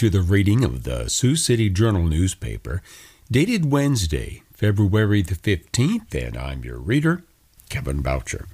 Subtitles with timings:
[0.00, 2.80] to the reading of the Sioux City Journal newspaper,
[3.30, 7.22] dated Wednesday, February the 15th, and I'm your reader,
[7.68, 8.46] Kevin Boucher.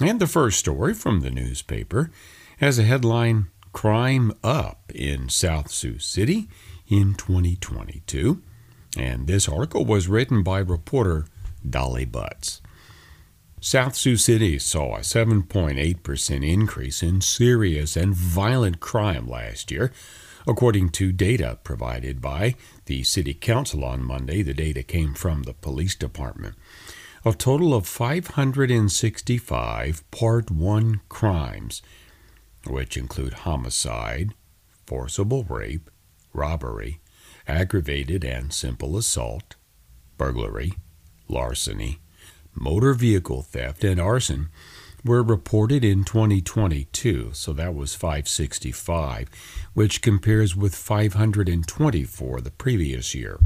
[0.00, 2.10] And the first story from the newspaper
[2.56, 6.48] has a headline Crime Up in South Sioux City
[6.88, 8.40] in 2022.
[8.96, 11.26] And this article was written by reporter
[11.68, 12.62] Dolly Butz.
[13.60, 19.92] South Sioux City saw a 7.8% increase in serious and violent crime last year,
[20.46, 22.54] according to data provided by
[22.86, 24.42] the City Council on Monday.
[24.42, 26.56] The data came from the police department.
[27.24, 31.82] A total of 565 Part 1 crimes,
[32.66, 34.34] which include homicide,
[34.86, 35.88] forcible rape,
[36.32, 36.98] robbery,
[37.46, 39.54] aggravated and simple assault,
[40.18, 40.72] burglary,
[41.28, 42.00] larceny,
[42.54, 44.48] motor vehicle theft, and arson
[45.04, 49.28] were reported in 2022, so that was 565,
[49.74, 53.40] which compares with 524 the previous year.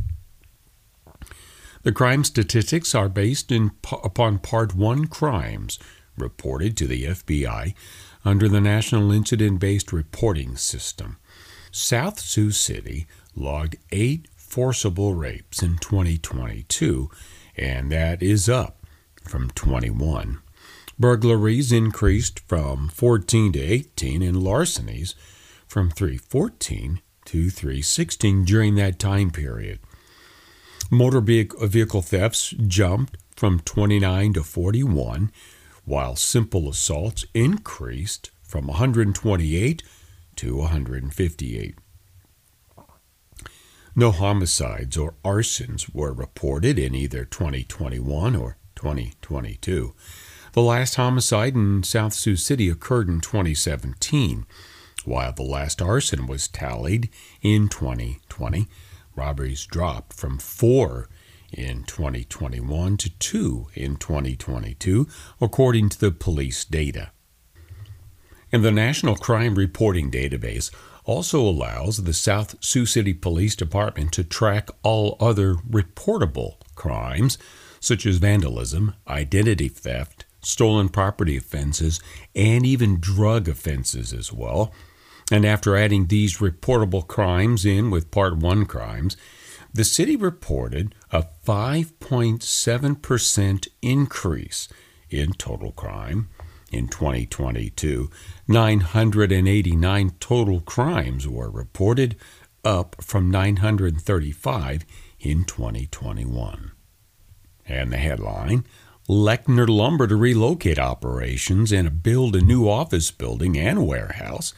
[1.83, 5.79] The crime statistics are based in, upon Part 1 crimes
[6.17, 7.75] reported to the FBI
[8.25, 11.19] under the National Incident Based Reporting System.
[11.71, 17.11] South Sioux City logged eight forcible rapes in 2022,
[17.57, 18.81] and that is up
[19.23, 20.41] from 21.
[20.99, 25.15] Burglaries increased from 14 to 18, and larcenies
[25.67, 29.81] from 314 to 316 during that time period.
[30.91, 35.31] Motor vehicle thefts jumped from 29 to 41,
[35.85, 39.83] while simple assaults increased from 128
[40.37, 41.79] to 158.
[43.95, 49.95] No homicides or arsons were reported in either 2021 or 2022.
[50.57, 54.47] The last homicide in South Sioux City occurred in 2017,
[55.05, 57.11] while the last arson was tallied
[57.43, 58.67] in 2020.
[59.15, 61.11] Robberies dropped from four
[61.53, 65.07] in 2021 to two in 2022,
[65.43, 67.11] according to the police data.
[68.51, 70.71] And the National Crime Reporting Database
[71.05, 77.37] also allows the South Sioux City Police Department to track all other reportable crimes
[77.79, 82.01] such as vandalism, identity theft, stolen property offenses,
[82.35, 84.73] and even drug offenses as well.
[85.31, 89.17] And after adding these reportable crimes in with Part 1 crimes,
[89.75, 94.69] the city reported a 5.7% increase
[95.11, 96.29] in total crime.
[96.71, 98.09] In 2022,
[98.47, 102.15] 989 total crimes were reported,
[102.65, 104.85] up from 935
[105.21, 106.73] in 2021.
[107.69, 108.65] And the headline
[109.09, 114.53] Lechner Lumber to relocate operations and build a new office building and warehouse.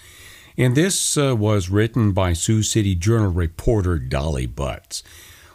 [0.56, 5.02] And this uh, was written by Sioux City Journal reporter Dolly Butz.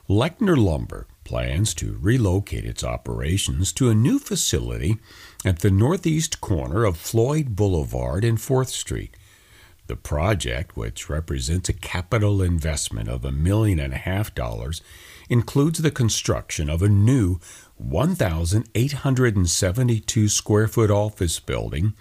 [0.08, 5.00] Lechner Lumber plans to relocate its operations to a new facility
[5.44, 9.18] at the northeast corner of Floyd Boulevard and 4th Street.
[9.88, 14.82] The project, which represents a capital investment of a million and a half dollars,
[15.34, 17.40] includes the construction of a new
[17.78, 21.96] 1,872 square foot office building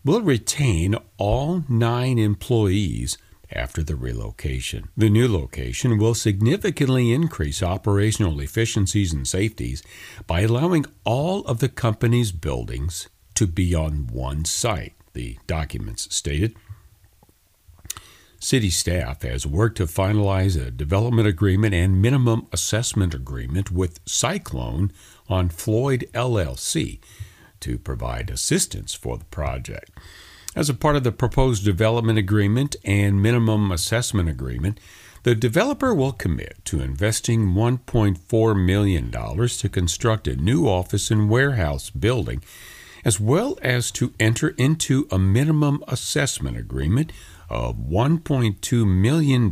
[0.05, 3.19] will retain all nine employees
[3.52, 4.88] after the relocation.
[4.97, 9.82] The new location will significantly increase operational efficiencies and safeties
[10.26, 16.55] by allowing all of the company's buildings to be on one site, the documents stated.
[18.43, 24.91] City staff has worked to finalize a development agreement and minimum assessment agreement with Cyclone
[25.29, 27.00] on Floyd LLC
[27.61, 29.91] to provide assistance for the project.
[30.56, 34.81] As a part of the proposed development agreement and minimum assessment agreement,
[35.23, 41.91] the developer will commit to investing $1.4 million to construct a new office and warehouse
[41.91, 42.43] building
[43.05, 47.12] as well as to enter into a minimum assessment agreement
[47.49, 49.49] of $1.2 million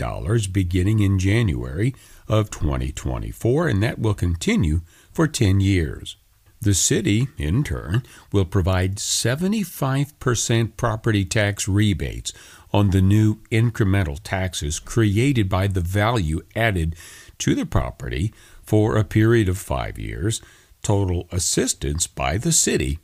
[0.53, 1.95] beginning in January
[2.29, 4.81] of 2024, and that will continue
[5.13, 6.17] for 10 years.
[6.61, 8.03] The city, in turn,
[8.33, 12.33] will provide 75% property tax rebates
[12.73, 16.97] on the new incremental taxes created by the value added
[17.39, 20.43] to the property for a period of five years.
[20.83, 22.99] Total assistance by the city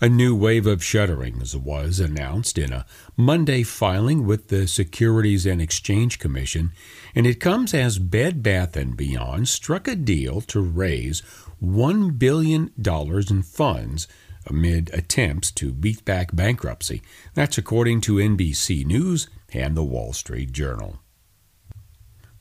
[0.00, 2.86] A new wave of shutterings was announced in a
[3.16, 6.72] Monday filing with the Securities and Exchange Commission,
[7.14, 11.22] and it comes as Bed Bath & Beyond struck a deal to raise
[11.62, 14.06] $1 billion in funds
[14.46, 17.02] amid attempts to beat back bankruptcy.
[17.34, 21.00] That's according to NBC News and the Wall Street Journal.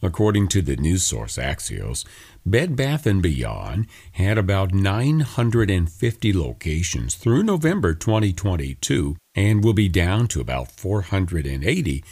[0.01, 2.05] According to the news source Axios,
[2.45, 10.29] Bed Bath & Beyond had about 950 locations through November 2022 and will be down
[10.29, 12.03] to about 480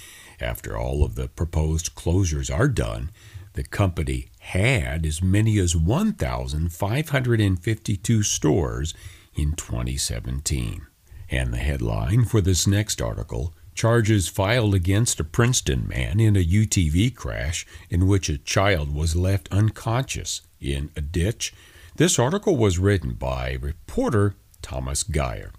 [0.42, 3.10] after all of the proposed closures are done.
[3.54, 8.94] The company had as many as 1,552 stores
[9.34, 10.86] in 2017.
[11.30, 16.44] And the headline for this next article charges filed against a Princeton man in a
[16.44, 21.54] UTV crash in which a child was left unconscious in a ditch.
[21.96, 24.34] This article was written by reporter
[24.64, 25.52] Thomas Geyer.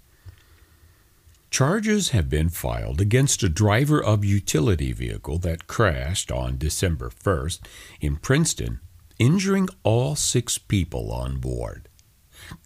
[1.49, 7.61] Charges have been filed against a driver of utility vehicle that crashed on December 1st
[8.01, 8.81] in Princeton,
[9.17, 11.87] injuring all six people on board.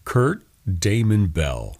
[0.03, 1.77] Kurt Damon Bell,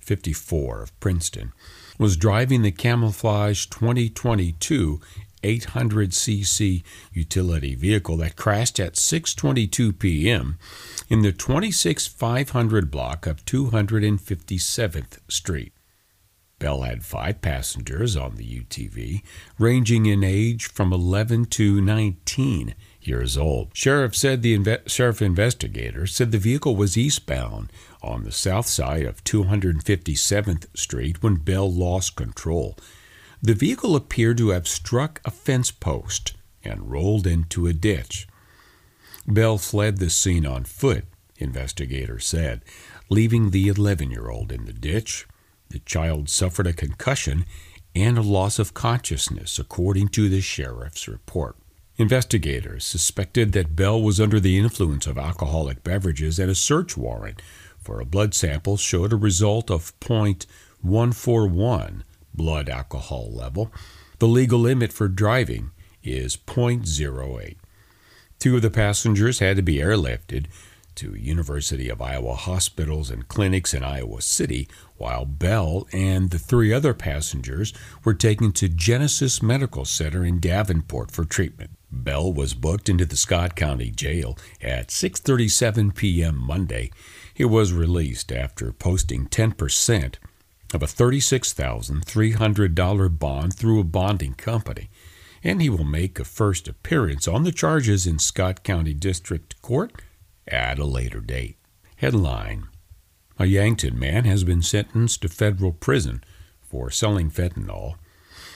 [0.00, 1.52] 54 of Princeton,
[1.98, 5.00] was driving the camouflage 2022
[5.44, 6.82] 800cc
[7.12, 10.58] utility vehicle that crashed at 6:22 p.m.
[11.08, 15.72] in the 26500 block of 257th Street.
[16.58, 19.22] Bell had five passengers on the UTV,
[19.58, 23.70] ranging in age from 11 to 19 years old.
[23.74, 27.70] Sheriff said the inve- sheriff investigator said the vehicle was eastbound
[28.04, 32.76] on the south side of 257th Street when Bell lost control.
[33.42, 38.26] The vehicle appeared to have struck a fence post and rolled into a ditch.
[39.26, 41.04] Bell fled the scene on foot,
[41.38, 42.62] investigators said,
[43.08, 45.26] leaving the 11 year old in the ditch.
[45.70, 47.44] The child suffered a concussion
[47.94, 51.56] and a loss of consciousness, according to the sheriff's report.
[51.96, 57.40] Investigators suspected that Bell was under the influence of alcoholic beverages, and a search warrant
[57.84, 63.70] for a blood sample showed a result of 0.141 blood alcohol level.
[64.18, 65.70] The legal limit for driving
[66.02, 67.56] is 0.08.
[68.38, 70.46] Two of the passengers had to be airlifted
[70.96, 76.72] to University of Iowa hospitals and clinics in Iowa City, while Bell and the three
[76.72, 77.72] other passengers
[78.04, 81.70] were taken to Genesis Medical Center in Davenport for treatment.
[82.02, 86.36] Bell was booked into the Scott County Jail at 6:37 p.m.
[86.36, 86.90] Monday.
[87.32, 90.16] He was released after posting 10%
[90.72, 94.90] of a $36,300 bond through a bonding company,
[95.42, 99.92] and he will make a first appearance on the charges in Scott County District Court
[100.48, 101.56] at a later date.
[101.96, 102.68] Headline
[103.38, 106.22] A Yankton man has been sentenced to federal prison
[106.60, 107.94] for selling fentanyl.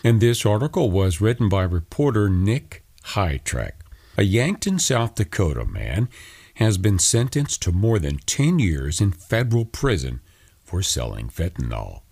[0.04, 3.72] And this article was written by reporter Nick Hytrek.
[4.16, 6.08] A Yankton, South Dakota man
[6.54, 10.20] has been sentenced to more than 10 years in federal prison
[10.64, 12.02] for selling fentanyl.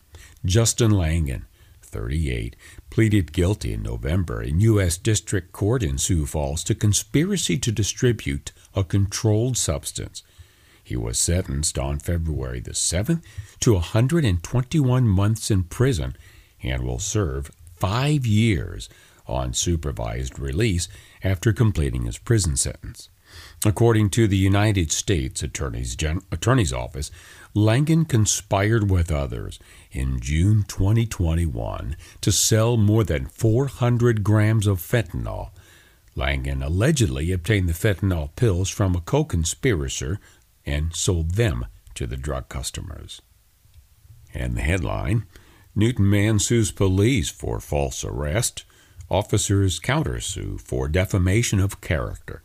[0.44, 1.46] Justin Langan,
[1.82, 2.56] 38,
[2.90, 4.96] pleaded guilty in November in U.S.
[4.96, 10.22] District Court in Sioux Falls to conspiracy to distribute a controlled substance.
[10.82, 13.22] He was sentenced on February the 7th
[13.60, 16.16] to 121 months in prison
[16.62, 18.88] and will serve five years
[19.26, 20.88] on supervised release
[21.22, 23.08] after completing his prison sentence.
[23.64, 27.10] According to the United States Attorney's, Gen- Attorney's Office,
[27.54, 29.58] Langen conspired with others
[29.90, 35.50] in June 2021 to sell more than 400 grams of fentanyl.
[36.14, 40.20] Langen allegedly obtained the fentanyl pills from a co conspirator
[40.64, 43.20] and sold them to the drug customers.
[44.32, 45.24] And the headline
[45.74, 48.64] Newton man sues police for false arrest.
[49.08, 52.42] Officers countersue for defamation of character.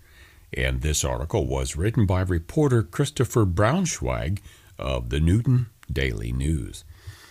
[0.54, 4.40] And this article was written by reporter Christopher Braunschweig
[4.78, 6.84] of the Newton Daily News.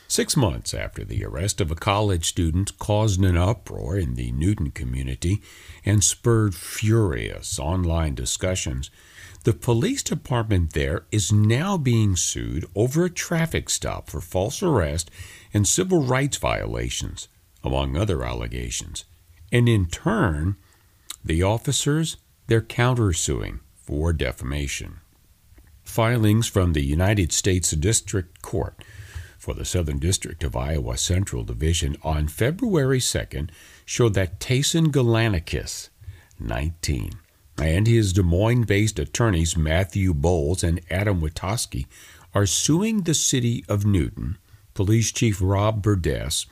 [0.09, 4.73] Six months after the arrest of a college student caused an uproar in the Newton
[4.73, 5.41] community
[5.85, 8.91] and spurred furious online discussions,
[9.45, 15.09] the police department there is now being sued over a traffic stop for false arrest
[15.55, 17.29] and civil rights violations,
[17.63, 19.05] among other allegations.
[19.53, 20.57] And in turn,
[21.25, 22.17] the officers,
[22.47, 25.01] they're countersuing for defamation.
[25.83, 28.75] Filings from the United States District Court
[29.39, 33.51] for the Southern District of Iowa Central Division on February 2nd
[33.85, 35.89] showed that Tayson Galanikis,
[36.39, 37.13] 19,
[37.59, 41.87] and his Des Moines based attorneys Matthew Bowles and Adam Witoski
[42.35, 44.39] are suing the city of Newton,
[44.75, 46.47] Police Chief Rob Burdess,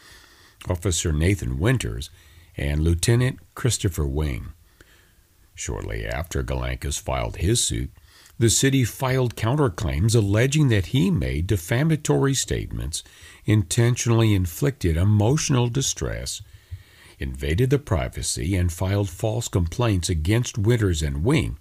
[0.69, 2.11] Officer Nathan Winters,
[2.59, 4.53] and Lieutenant Christopher Wing.
[5.55, 7.91] Shortly after Galankis filed his suit,
[8.39, 13.03] the city filed counterclaims alleging that he made defamatory statements,
[13.45, 16.41] intentionally inflicted emotional distress,
[17.19, 21.59] invaded the privacy, and filed false complaints against Winters and Wing.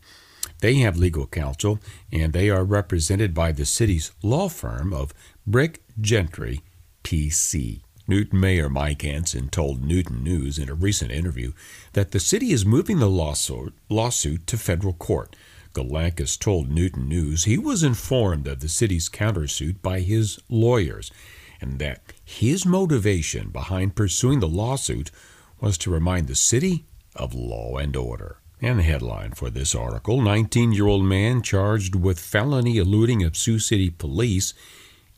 [0.59, 1.79] They have legal counsel,
[2.11, 5.13] and they are represented by the city's law firm of
[5.47, 6.61] Brick Gentry,
[7.03, 7.81] PC.
[8.09, 11.51] Newton Mayor Mike Hansen told Newton News in a recent interview
[11.91, 15.35] that the city is moving the lawsuit, lawsuit to federal court.
[15.73, 21.11] Galankis told Newton News he was informed of the city's countersuit by his lawyers
[21.59, 25.11] and that his motivation behind pursuing the lawsuit
[25.59, 28.37] was to remind the city of law and order.
[28.61, 33.35] And the headline for this article 19 year old man charged with felony eluding of
[33.35, 34.53] Sioux City police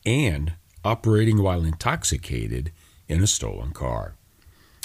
[0.06, 0.54] and
[0.84, 2.72] operating while intoxicated
[3.10, 4.16] in a stolen car.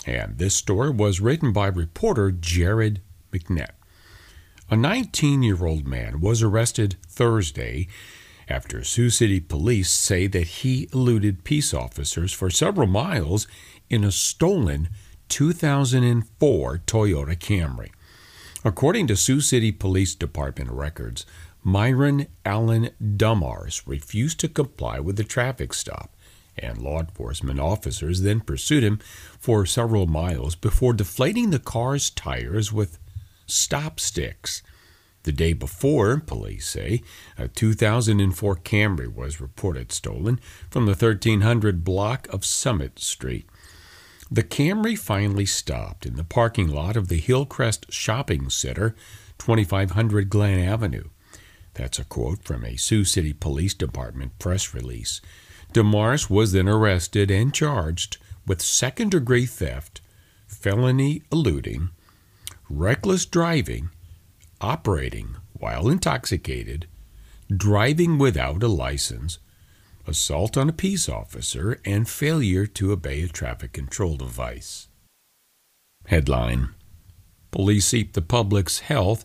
[0.07, 3.00] And this story was written by reporter Jared
[3.33, 3.71] McNett.
[4.71, 7.87] A 19 year old man was arrested Thursday
[8.49, 13.47] after Sioux City police say that he eluded peace officers for several miles
[13.88, 14.88] in a stolen
[15.28, 17.90] 2004 Toyota Camry.
[18.64, 21.26] According to Sioux City Police Department records,
[21.62, 26.13] Myron Allen Dumars refused to comply with the traffic stop,
[26.58, 28.99] and law enforcement officers then pursued him
[29.38, 32.99] for several miles before deflating the car's tires with
[33.46, 34.62] stop sticks.
[35.25, 37.02] The day before, police say,
[37.38, 40.38] a 2004 Camry was reported stolen
[40.70, 43.49] from the 1300 block of Summit Street.
[44.30, 48.94] The Camry finally stopped in the parking lot of the Hillcrest Shopping Center,
[49.38, 51.08] 2500 Glen Avenue.
[51.75, 55.20] That's a quote from a Sioux City Police Department press release.
[55.75, 60.00] DeMars was then arrested and charged with second degree theft,
[60.47, 61.88] felony eluding,
[62.71, 63.90] reckless driving,
[64.61, 66.87] operating while intoxicated,
[67.54, 69.38] driving without a license,
[70.07, 74.87] assault on a peace officer, and failure to obey a traffic control device.
[76.07, 76.69] Headline
[77.50, 79.25] Police seek the public's health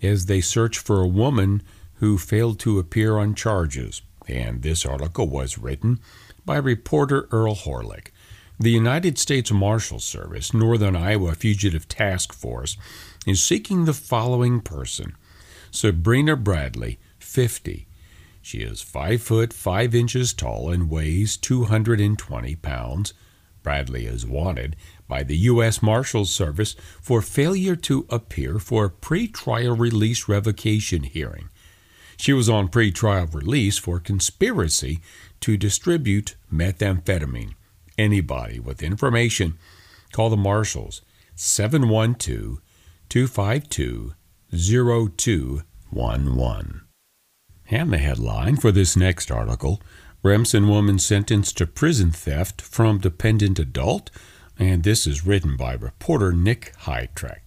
[0.00, 1.62] as they search for a woman
[1.94, 4.02] who failed to appear on charges.
[4.30, 5.98] And this article was written
[6.44, 8.08] by reporter Earl Horlyk.
[8.60, 12.76] The United States Marshal Service Northern Iowa Fugitive Task Force
[13.26, 15.16] is seeking the following person
[15.72, 17.86] Sabrina Bradley, 50.
[18.42, 23.14] She is 5 foot 5 inches tall and weighs 220 pounds.
[23.62, 24.76] Bradley is wanted
[25.08, 25.82] by the U.S.
[25.82, 31.48] Marshals Service for failure to appear for a pretrial release revocation hearing.
[32.20, 35.00] She was on pretrial release for conspiracy
[35.40, 37.54] to distribute methamphetamine.
[37.96, 39.56] Anybody with information,
[40.12, 41.00] call the Marshals
[41.34, 42.60] 712
[43.08, 44.12] 252
[44.52, 46.82] 0211.
[47.70, 49.80] And the headline for this next article
[50.22, 54.10] Remsen woman sentenced to prison theft from dependent adult.
[54.58, 57.40] And this is written by reporter Nick Hytrek.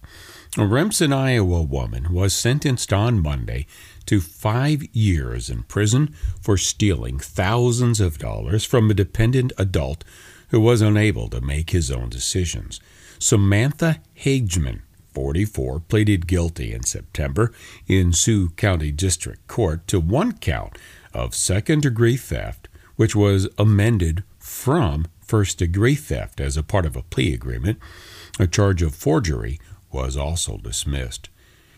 [0.56, 3.66] A Remsen, Iowa woman was sentenced on Monday
[4.06, 10.04] to five years in prison for stealing thousands of dollars from a dependent adult
[10.48, 12.80] who was unable to make his own decisions.
[13.18, 14.82] Samantha Hageman,
[15.12, 17.52] 44, pleaded guilty in September
[17.86, 20.76] in Sioux County District Court to one count
[21.12, 26.96] of second degree theft, which was amended from first degree theft as a part of
[26.96, 27.78] a plea agreement.
[28.38, 29.58] A charge of forgery
[29.90, 31.28] was also dismissed.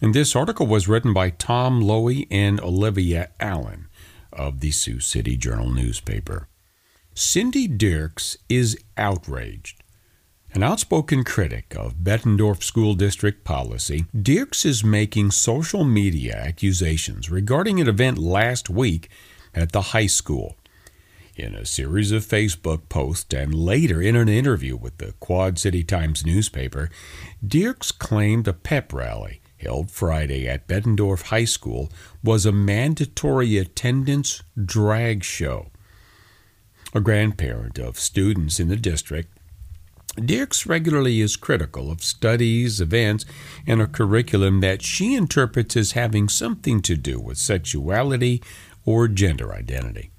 [0.00, 3.88] And this article was written by Tom Loewy and Olivia Allen
[4.32, 6.46] of the Sioux City Journal newspaper.
[7.12, 9.79] Cindy Dirks is outraged.
[10.52, 17.80] An outspoken critic of Bettendorf School District policy, Dirks is making social media accusations regarding
[17.80, 19.08] an event last week
[19.54, 20.56] at the high school.
[21.36, 25.84] In a series of Facebook posts and later in an interview with the Quad City
[25.84, 26.90] Times newspaper,
[27.46, 31.92] Dirks claimed a pep rally held Friday at Bettendorf High School
[32.24, 35.68] was a mandatory attendance drag show.
[36.92, 39.38] A grandparent of students in the district,
[40.16, 43.24] Dirks regularly is critical of studies, events,
[43.66, 48.42] and a curriculum that she interprets as having something to do with sexuality
[48.84, 50.10] or gender identity.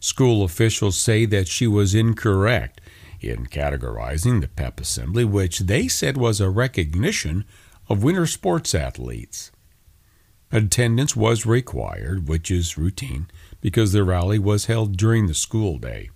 [0.00, 2.80] School officials say that she was incorrect
[3.20, 7.44] in categorizing the PEP assembly, which they said was a recognition
[7.88, 9.50] of winter sports athletes.
[10.52, 13.28] Attendance was required, which is routine,
[13.60, 16.10] because the rally was held during the school day.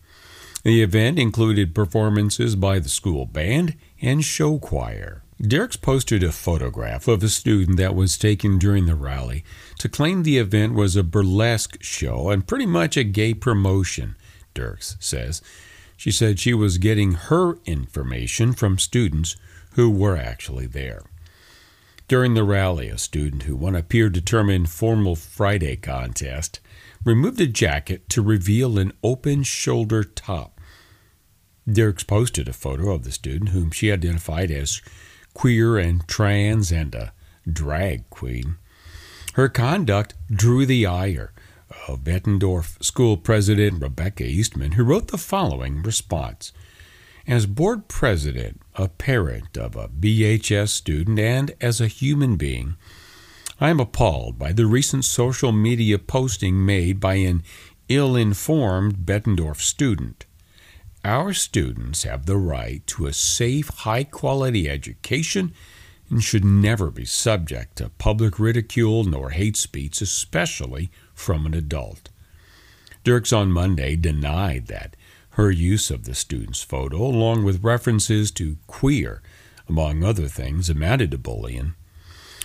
[0.62, 5.22] The event included performances by the school band and show choir.
[5.40, 9.44] Dirks posted a photograph of a student that was taken during the rally
[9.79, 14.14] to claim the event was a burlesque show and pretty much a gay promotion,
[14.55, 15.42] Dirks says.
[15.96, 19.35] She said she was getting her information from students
[19.72, 21.03] who were actually there.
[22.07, 26.61] During the rally, a student who won a peer determined Formal Friday contest
[27.05, 30.52] removed a jacket to reveal an open shoulder top.
[31.70, 34.83] Dirks posted a photo of the student, whom she identified as
[35.35, 37.12] queer and trans and a
[37.51, 38.57] drag queen.
[39.35, 41.33] Her conduct drew the ire
[41.88, 46.53] of Bettendorf School President Rebecca Eastman, who wrote the following response.
[47.27, 52.77] As board president, a parent of a BHS student, and as a human being,
[53.61, 57.44] I am appalled by the recent social media posting made by an
[57.88, 60.27] ill informed Bettendorf student.
[61.05, 65.53] Our students have the right to a safe, high quality education
[66.09, 72.11] and should never be subject to public ridicule nor hate speech, especially from an adult.
[73.03, 74.95] Dirks on Monday denied that
[75.31, 79.23] her use of the student's photo, along with references to queer,
[79.69, 81.75] among other things, amounted to bullying.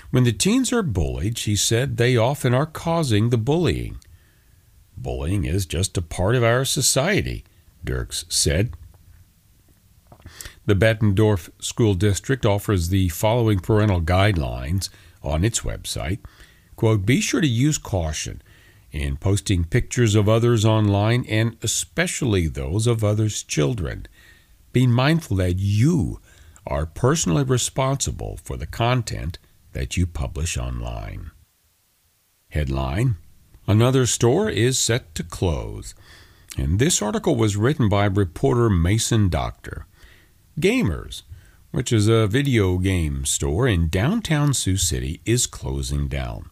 [0.10, 3.98] When the teens are bullied, she said they often are causing the bullying.
[4.96, 7.44] Bullying is just a part of our society,
[7.88, 8.74] Dirks said.
[10.66, 14.90] The Bettendorf School District offers the following parental guidelines
[15.24, 16.20] on its website.
[16.76, 18.42] Quote, Be sure to use caution
[18.92, 24.06] in posting pictures of others online and especially those of others' children.
[24.74, 26.20] Be mindful that you
[26.66, 29.40] are personally responsible for the content
[29.72, 31.32] that you publish online.
[32.50, 33.16] Headline
[33.70, 35.94] Another store is set to close.
[36.58, 39.86] And this article was written by reporter Mason Doctor.
[40.60, 41.22] Gamers,
[41.70, 46.50] which is a video game store in downtown Sioux City, is closing down.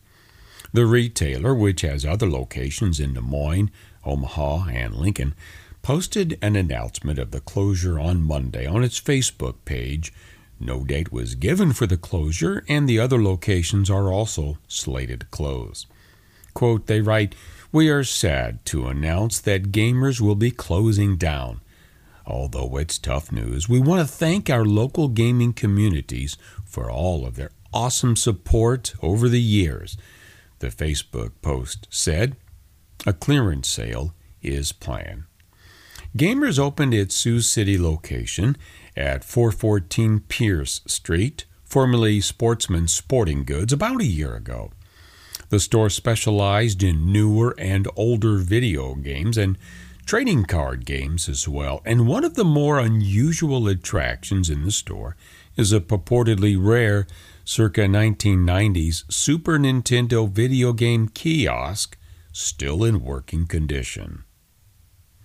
[0.72, 3.72] The retailer, which has other locations in Des Moines,
[4.04, 5.34] Omaha, and Lincoln,
[5.82, 10.14] posted an announcement of the closure on Monday on its Facebook page.
[10.60, 15.26] No date was given for the closure, and the other locations are also slated to
[15.28, 15.88] close.
[16.54, 17.34] Quote, they write,
[17.76, 21.60] We are sad to announce that Gamers will be closing down.
[22.26, 27.36] Although it's tough news, we want to thank our local gaming communities for all of
[27.36, 29.98] their awesome support over the years.
[30.60, 32.38] The Facebook post said,
[33.06, 35.26] A clearance sale is planned.
[36.16, 38.56] Gamers opened its Sioux City location
[38.96, 44.72] at 414 Pierce Street, formerly Sportsman Sporting Goods, about a year ago.
[45.56, 49.58] The store specialized in newer and older video games and
[50.06, 55.16] trading card games as well, and one of the more unusual attractions in the store
[55.56, 57.08] is a purportedly rare
[57.46, 61.98] circa 1990s Super Nintendo video game kiosk
[62.34, 64.26] still in working condition.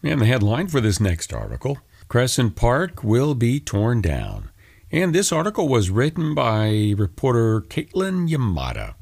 [0.01, 4.53] And the headline for this next article Crescent Park will be torn down.
[4.93, 8.95] And this article was written by reporter Caitlin Yamada.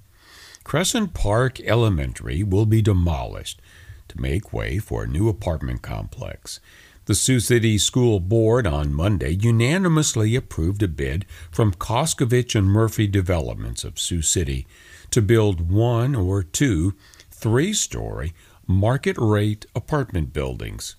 [0.69, 3.59] Crescent Park Elementary will be demolished
[4.09, 6.61] to make way for a new apartment complex.
[7.07, 13.07] The Sioux City School Board on Monday unanimously approved a bid from Koskovich and Murphy
[13.07, 14.67] Developments of Sioux City
[15.11, 16.95] to build one or two
[17.31, 18.35] three story
[18.67, 20.97] market rate apartment buildings.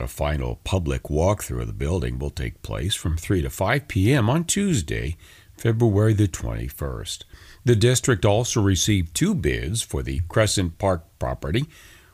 [0.00, 4.28] A final public walkthrough of the building will take place from 3 to 5 p.m.
[4.28, 5.16] on Tuesday,
[5.56, 7.22] February the 21st.
[7.68, 11.66] The district also received two bids for the Crescent Park property,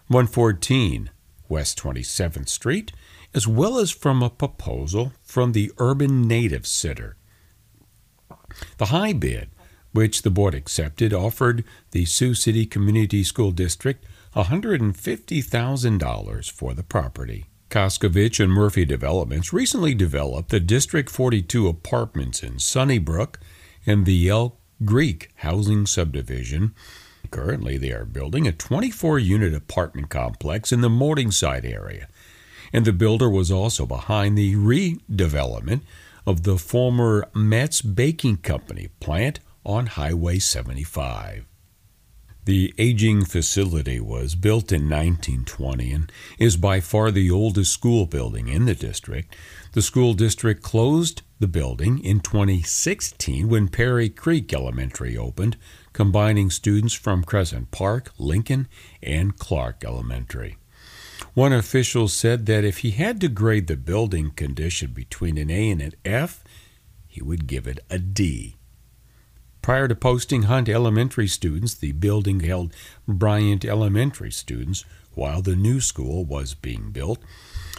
[0.09, 1.11] 114
[1.49, 2.91] West 27th Street,
[3.33, 7.15] as well as from a proposal from the Urban Native Center.
[8.79, 9.51] The high bid,
[9.93, 11.63] which the board accepted, offered
[11.93, 17.45] the Sioux City Community School District $150,000 for the property.
[17.71, 23.39] Koskovich and Murphy Developments recently developed the District 42 apartments in Sunnybrook
[23.87, 26.75] and the Elk Creek housing subdivision.
[27.31, 32.09] Currently, they are building a 24 unit apartment complex in the Morningside area.
[32.73, 35.83] And the builder was also behind the redevelopment
[36.27, 41.47] of the former Metz Baking Company plant on Highway 75.
[42.45, 48.49] The aging facility was built in 1920 and is by far the oldest school building
[48.49, 49.35] in the district.
[49.73, 55.59] The school district closed the building in 2016 when Perry Creek Elementary opened,
[55.93, 58.67] combining students from Crescent Park, Lincoln,
[59.03, 60.57] and Clark Elementary.
[61.35, 65.71] One official said that if he had to grade the building condition between an A
[65.71, 66.43] and an F,
[67.07, 68.57] he would give it a D.
[69.61, 72.73] Prior to posting Hunt Elementary students, the building held
[73.07, 77.19] Bryant Elementary students while the new school was being built.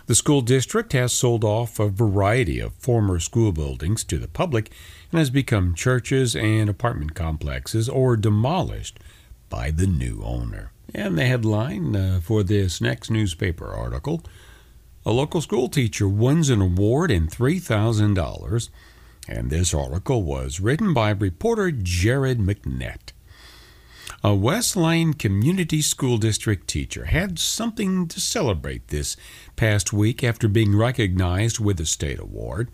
[0.07, 4.71] The school district has sold off a variety of former school buildings to the public
[5.11, 8.99] and has become churches and apartment complexes or demolished
[9.49, 10.71] by the new owner.
[10.93, 14.23] And the headline uh, for this next newspaper article
[15.07, 18.69] A local school teacher wins an award and $3,000
[19.27, 23.11] and this article was written by reporter Jared McNett.
[24.25, 29.15] A West Lyon Community School District teacher had something to celebrate this
[29.55, 32.71] past week after being recognized with a state award.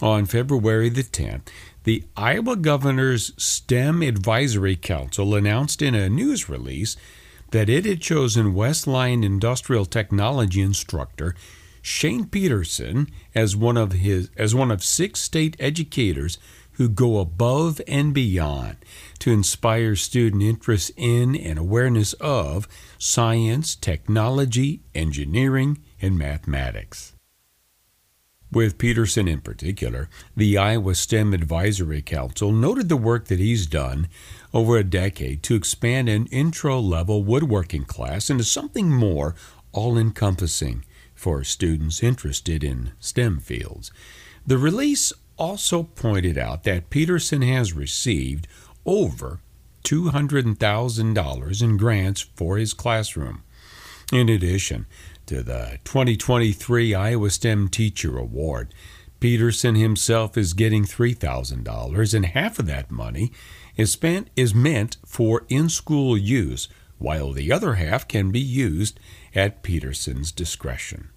[0.00, 1.48] On February the 10th,
[1.84, 6.96] the Iowa Governor's STEM Advisory Council announced in a news release
[7.50, 11.34] that it had chosen West Lyon Industrial Technology instructor
[11.82, 16.38] Shane Peterson as one of his as one of six state educators
[16.78, 18.76] who go above and beyond
[19.18, 22.66] to inspire student interest in and awareness of
[22.98, 27.14] science, technology, engineering, and mathematics.
[28.50, 34.08] With Peterson in particular, the Iowa STEM Advisory Council noted the work that he's done
[34.54, 39.34] over a decade to expand an intro level woodworking class into something more
[39.72, 43.90] all encompassing for students interested in STEM fields.
[44.46, 48.48] The release also pointed out that Peterson has received
[48.84, 49.40] over
[49.84, 53.42] $200,000 in grants for his classroom.
[54.12, 54.86] In addition
[55.26, 58.74] to the 2023 Iowa STEM Teacher Award,
[59.20, 63.32] Peterson himself is getting $3,000 and half of that money
[63.76, 68.98] is spent is meant for in-school use while the other half can be used
[69.34, 71.10] at Peterson's discretion.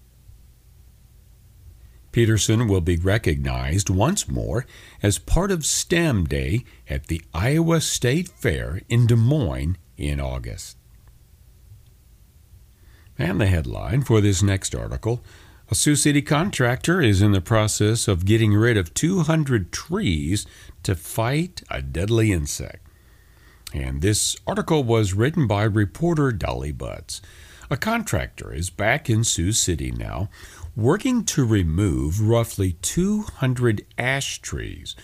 [2.12, 4.66] Peterson will be recognized once more
[5.02, 10.76] as part of STEM Day at the Iowa State Fair in Des Moines in August.
[13.18, 15.24] And the headline for this next article
[15.70, 20.46] A Sioux City contractor is in the process of getting rid of 200 trees
[20.82, 22.86] to fight a deadly insect.
[23.72, 27.20] And this article was written by reporter Dolly Butz.
[27.70, 30.28] A contractor is back in Sioux City now,
[30.76, 34.96] working to remove roughly 200 ash trees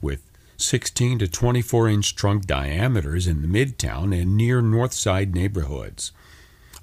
[0.00, 0.22] with
[0.56, 6.12] 16 to 24 inch trunk diameters in the Midtown and near Northside neighborhoods.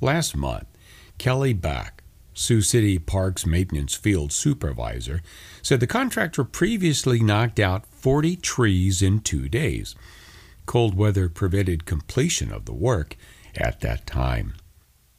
[0.01, 0.67] Last month,
[1.17, 5.21] Kelly Back, Sioux City Parks Maintenance Field Supervisor,
[5.61, 9.95] said the contractor previously knocked out 40 trees in two days.
[10.65, 13.15] Cold weather prevented completion of the work
[13.55, 14.55] at that time.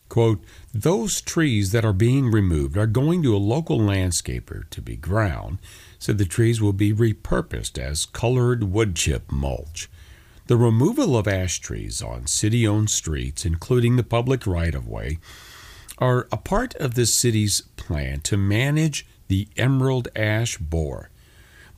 [0.08, 0.42] Quote,
[0.82, 5.58] those trees that are being removed are going to a local landscaper to be ground,
[5.98, 9.88] so the trees will be repurposed as colored wood chip mulch.
[10.46, 15.18] The removal of ash trees on city owned streets, including the public right of way,
[15.98, 21.10] are a part of the city's plan to manage the emerald ash borer.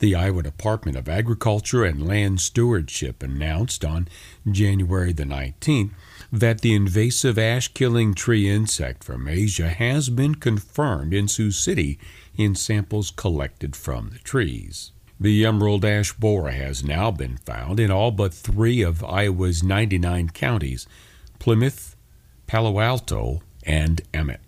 [0.01, 4.09] The Iowa Department of Agriculture and Land Stewardship announced on
[4.49, 5.91] January the 19th
[6.31, 11.99] that the invasive ash killing tree insect from Asia has been confirmed in Sioux City
[12.37, 14.93] in samples collected from the trees.
[15.21, 20.31] The emerald ash borer has now been found in all but three of Iowa's 99
[20.31, 20.87] counties
[21.39, 21.97] Plymouth,
[22.47, 24.41] Palo Alto, and Emmet.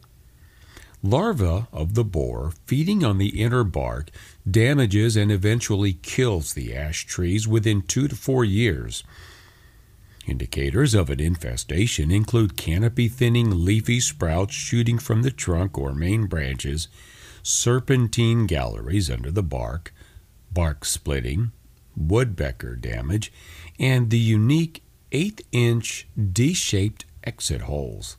[1.03, 4.11] Larvae of the borer feeding on the inner bark
[4.49, 9.03] damages and eventually kills the ash trees within two to four years.
[10.27, 16.27] Indicators of an infestation include canopy thinning leafy sprouts shooting from the trunk or main
[16.27, 16.89] branches,
[17.43, 19.93] serpentine galleries under the bark,
[20.53, 21.53] bark splitting,
[21.97, 23.33] woodpecker damage,
[23.79, 28.17] and the unique 8 inch D shaped exit holes.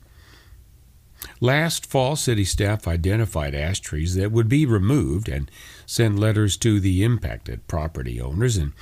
[1.40, 5.50] Last fall, city staff identified ash trees that would be removed and
[5.86, 8.56] sent letters to the impacted property owners.
[8.56, 8.72] And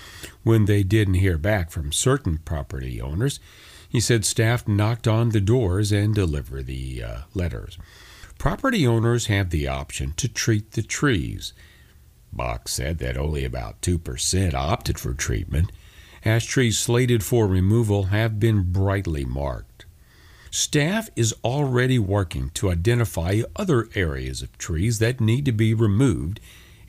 [0.42, 3.40] when they didn't hear back from certain property owners,
[3.88, 7.76] he said staff knocked on the doors and delivered the uh, letters.
[8.38, 11.52] Property owners have the option to treat the trees.
[12.32, 15.72] Bach said that only about 2% opted for treatment.
[16.24, 19.84] Ash trees slated for removal have been brightly marked.
[20.50, 26.40] Staff is already working to identify other areas of trees that need to be removed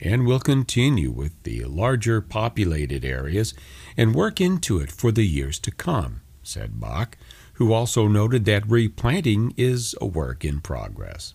[0.02, 3.54] and will continue with the larger populated areas
[3.96, 7.16] and work into it for the years to come, said Bach,
[7.54, 11.34] who also noted that replanting is a work in progress.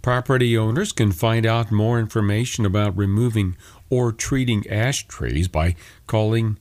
[0.00, 3.56] Property owners can find out more information about removing
[3.90, 5.74] or treating ash trees by
[6.06, 6.58] calling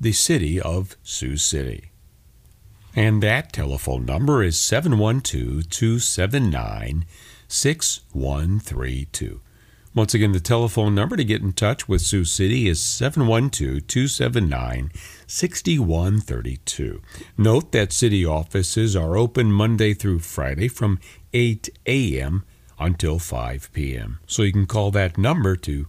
[0.00, 1.90] the City of Sioux City.
[2.96, 7.04] And that telephone number is 712 279
[7.48, 9.40] 6132.
[9.94, 14.90] Once again, the telephone number to get in touch with Sioux City is 712 279
[15.28, 17.00] 6132.
[17.38, 20.98] Note that city offices are open Monday through Friday from
[21.32, 22.42] 8 a.m.
[22.76, 24.18] until 5 p.m.
[24.26, 25.86] So you can call that number to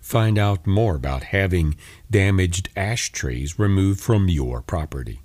[0.00, 1.76] find out more about having
[2.10, 5.20] damaged ash trees removed from your property.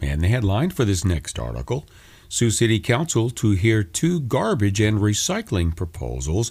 [0.00, 1.84] And the headline for this next article
[2.30, 6.50] Sioux City Council to hear two garbage and recycling proposals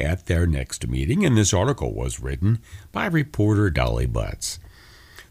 [0.00, 1.24] at their next meeting.
[1.24, 2.60] And this article was written
[2.92, 4.58] by reporter Dolly Butz.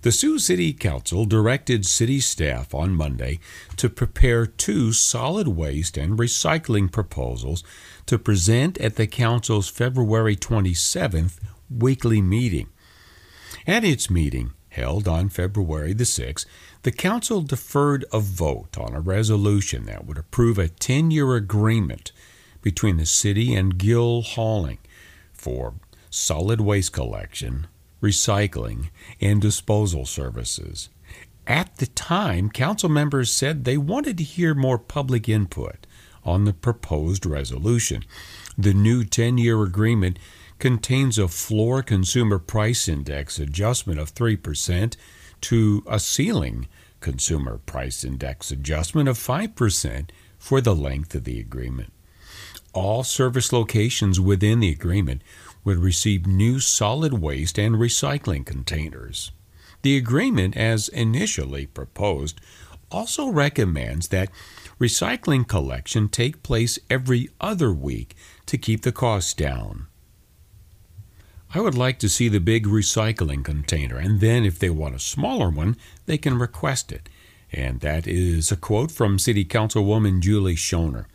[0.01, 3.39] The Sioux City Council directed city staff on Monday
[3.75, 7.65] to prepare two solid waste and recycling proposals
[8.05, 12.69] to present at the Council's February 27th weekly meeting.
[13.67, 16.45] At its meeting, held on February the 6th,
[16.83, 22.13] the Council deferred a vote on a resolution that would approve a 10 year agreement
[22.61, 24.79] between the city and Gill Hauling
[25.33, 25.73] for
[26.09, 27.67] solid waste collection,
[28.01, 28.89] recycling,
[29.21, 30.89] and disposal services.
[31.47, 35.87] At the time, council members said they wanted to hear more public input
[36.23, 38.05] on the proposed resolution.
[38.57, 40.19] The new 10 year agreement
[40.59, 44.95] contains a floor consumer price index adjustment of 3%
[45.41, 46.67] to a ceiling
[46.99, 51.93] consumer price index adjustment of 5% for the length of the agreement.
[52.73, 55.21] All service locations within the agreement
[55.63, 59.31] would receive new solid waste and recycling containers.
[59.81, 62.39] The agreement, as initially proposed,
[62.91, 64.29] also recommends that
[64.79, 69.87] recycling collection take place every other week to keep the costs down.
[71.53, 74.99] I would like to see the big recycling container, and then if they want a
[74.99, 77.09] smaller one, they can request it.
[77.51, 81.05] And that is a quote from City Councilwoman Julie Schoenherr.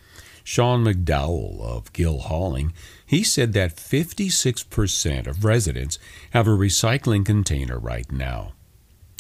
[0.44, 2.74] Sean McDowell of Gill Hauling,
[3.07, 5.98] he said that 56% of residents
[6.30, 8.52] have a recycling container right now.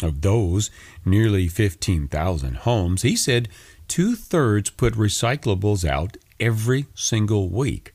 [0.02, 0.70] Of those
[1.04, 3.48] nearly 15,000 homes, he said
[3.88, 7.94] two thirds put recyclables out every single week.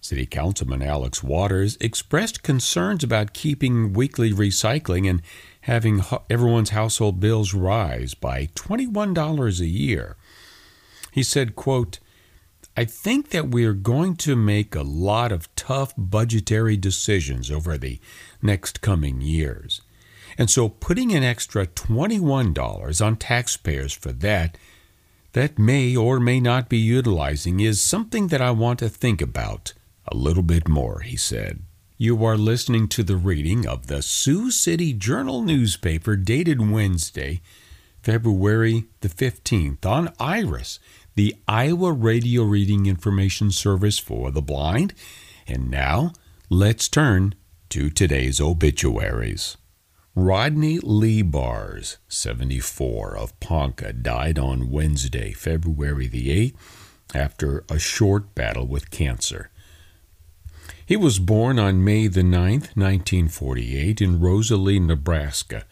[0.00, 5.22] City Councilman Alex Watters expressed concerns about keeping weekly recycling and
[5.62, 10.16] having everyone's household bills rise by $21 a year.
[11.12, 12.00] He said, quote,
[12.76, 17.76] I think that we are going to make a lot of tough budgetary decisions over
[17.76, 18.00] the
[18.40, 19.82] next coming years.
[20.38, 24.56] And so putting an extra $21 on taxpayers for that
[25.32, 29.74] that may or may not be utilizing is something that I want to think about
[30.08, 31.62] a little bit more, he said.
[31.98, 37.40] You are listening to the reading of the Sioux City Journal newspaper dated Wednesday,
[38.02, 40.80] February the 15th on IRIS,
[41.14, 44.94] the Iowa Radio Reading Information Service for the Blind.
[45.46, 46.12] And now,
[46.48, 47.34] let's turn
[47.70, 49.56] to today's obituaries.
[50.14, 56.54] Rodney Lee Bars, 74, of Ponca, died on Wednesday, February the 8th,
[57.14, 59.50] after a short battle with cancer.
[60.84, 65.64] He was born on May the 9th, 1948, in Rosalie, Nebraska,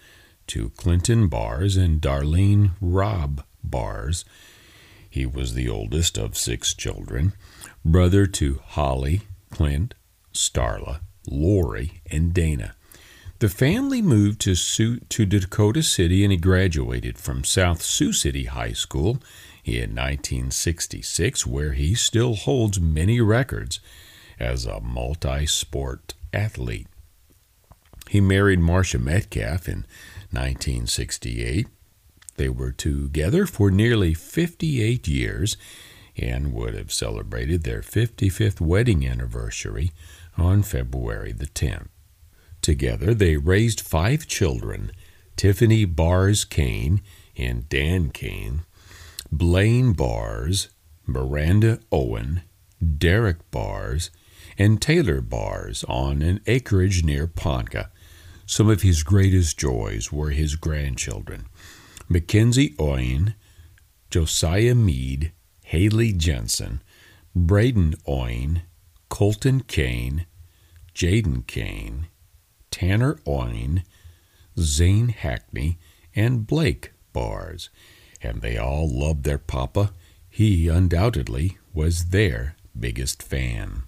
[0.46, 4.24] to Clinton Bars and Darlene Robb Bars.
[5.10, 7.32] He was the oldest of six children,
[7.84, 9.94] brother to Holly, Clint,
[10.32, 12.74] Starla, Lori, and Dana.
[13.40, 18.44] The family moved to, Sioux, to Dakota City and he graduated from South Sioux City
[18.44, 19.18] High School
[19.64, 23.80] in 1966, where he still holds many records
[24.38, 26.86] as a multi sport athlete.
[28.08, 29.86] He married Marcia Metcalf in
[30.32, 31.66] 1968.
[32.40, 35.58] They were together for nearly 58 years
[36.16, 39.90] and would have celebrated their 55th wedding anniversary
[40.38, 41.88] on February the 10th.
[42.62, 44.90] Together, they raised five children
[45.36, 47.02] Tiffany Bars Kane
[47.36, 48.62] and Dan Kane,
[49.30, 50.70] Blaine Bars,
[51.04, 52.40] Miranda Owen,
[52.96, 54.10] Derek Bars,
[54.56, 57.90] and Taylor Bars on an acreage near Ponca.
[58.46, 61.44] Some of his greatest joys were his grandchildren
[62.12, 63.34] Mackenzie Owen,
[64.10, 65.30] Josiah Mead,
[65.62, 66.82] Haley Jensen,
[67.36, 68.62] Braden Owen,
[69.08, 70.26] Colton Kane,
[70.92, 72.08] Jaden Kane,
[72.72, 73.84] Tanner Owen,
[74.58, 75.78] Zane Hackney,
[76.16, 77.70] and Blake Bars,
[78.20, 79.92] and they all loved their papa.
[80.28, 83.84] He undoubtedly was their biggest fan.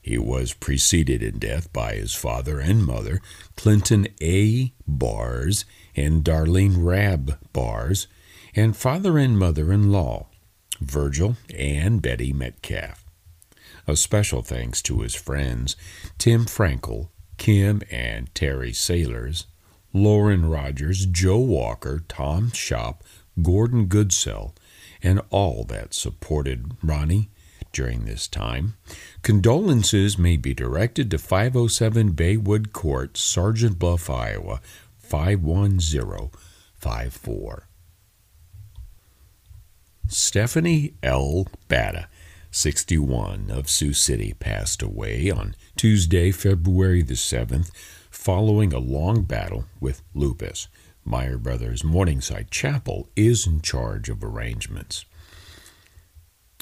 [0.00, 3.20] He was preceded in death by his father and mother,
[3.54, 4.72] Clinton A.
[4.86, 8.06] Bars and Darlene Rab Bars,
[8.54, 10.26] and father and mother in law,
[10.80, 13.04] Virgil and Betty Metcalf.
[13.86, 15.76] A special thanks to his friends,
[16.18, 19.46] Tim Frankel, Kim and Terry Sailors,
[19.92, 23.02] Lauren Rogers, Joe Walker, Tom Shop,
[23.40, 24.54] Gordon Goodsell,
[25.02, 27.30] and all that supported Ronnie
[27.72, 28.74] during this time.
[29.22, 34.60] Condolences may be directed to 507 Baywood Court, Sergeant Bluff, Iowa
[35.06, 37.68] 51054.
[40.08, 41.46] Stephanie L.
[41.68, 42.08] Bata
[42.50, 47.70] 61, of Sioux City, passed away on Tuesday, February the 7th,
[48.10, 50.68] following a long battle with lupus.
[51.04, 55.04] Meyer Brothers Morningside Chapel is in charge of arrangements.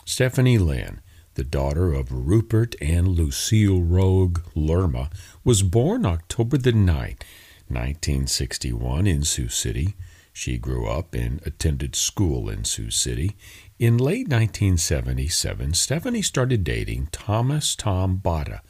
[0.04, 1.00] Stephanie Lynn,
[1.34, 5.10] the daughter of Rupert and Lucille Rogue Lerma,
[5.44, 7.22] was born October the 9th,
[7.74, 9.94] 1961, in Sioux City.
[10.32, 13.36] She grew up and attended school in Sioux City.
[13.78, 18.62] In late 1977, Stephanie started dating Thomas Tom Bata,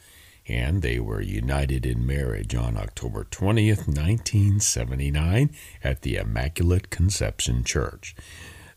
[0.47, 5.49] and they were united in marriage on October 20th, 1979,
[5.83, 8.15] at the Immaculate Conception Church.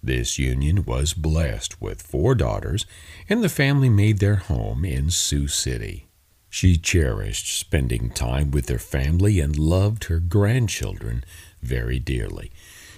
[0.03, 2.87] This union was blessed with four daughters,
[3.29, 6.08] and the family made their home in Sioux City.
[6.51, 11.25] She cherished spending time with her family and loved her grandchildren
[11.63, 12.51] very dearly.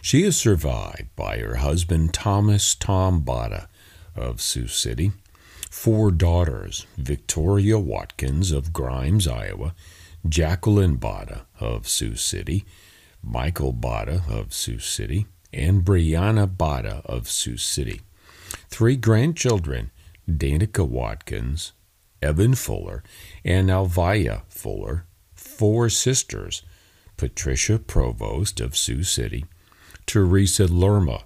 [0.02, 3.68] She is survived by her husband Thomas Tom Bata
[4.16, 5.12] of Sioux City,
[5.70, 9.74] four daughters Victoria Watkins of Grimes, Iowa,
[10.28, 12.64] Jacqueline Bata of Sioux City,
[13.22, 18.00] Michael Bata of Sioux City, and Brianna Bata of Sioux City.
[18.68, 19.90] Three grandchildren
[20.28, 21.72] Danica Watkins,
[22.22, 23.02] Evan Fuller,
[23.44, 25.04] and Alvia Fuller.
[25.34, 26.62] Four sisters
[27.16, 29.44] Patricia Provost of Sioux City,
[30.06, 31.24] Teresa Lerma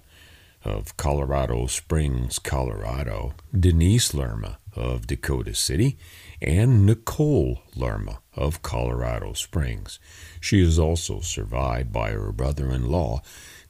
[0.65, 5.97] of Colorado Springs, Colorado, Denise Lerma of Dakota City,
[6.41, 9.99] and Nicole Lerma of Colorado Springs.
[10.41, 13.21] She is also survived by her brother in law,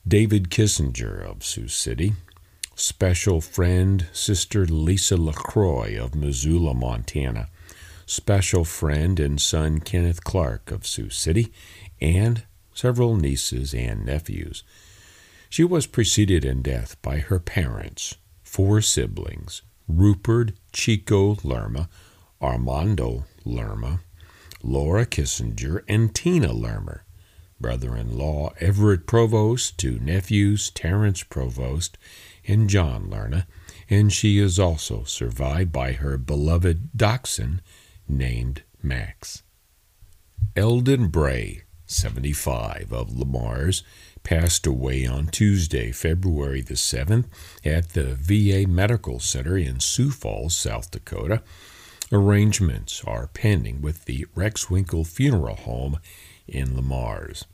[0.07, 2.13] David Kissinger of Sioux City,
[2.75, 7.47] special friend, Sister Lisa LaCroix of Missoula, Montana,
[8.05, 11.51] special friend and son Kenneth Clark of Sioux City,
[12.01, 14.63] and several nieces and nephews.
[15.49, 21.87] She was preceded in death by her parents, four siblings Rupert Chico Lerma,
[22.41, 24.01] Armando Lerma,
[24.61, 27.01] Laura Kissinger, and Tina Lerma.
[27.59, 31.97] Brother in law Everett Provost to nephews Terence Provost
[32.47, 33.47] and John Lerma,
[33.89, 37.61] and she is also survived by her beloved dachshund
[38.07, 39.43] named Max.
[40.55, 43.83] Eldon Bray, 75, of Le Mars,
[44.23, 47.25] passed away on Tuesday, February the 7th,
[47.63, 51.43] at the VA Medical Center in Sioux Falls, South Dakota.
[52.11, 55.99] Arrangements are pending with the Rexwinkel Funeral Home
[56.47, 57.45] in Le Mars.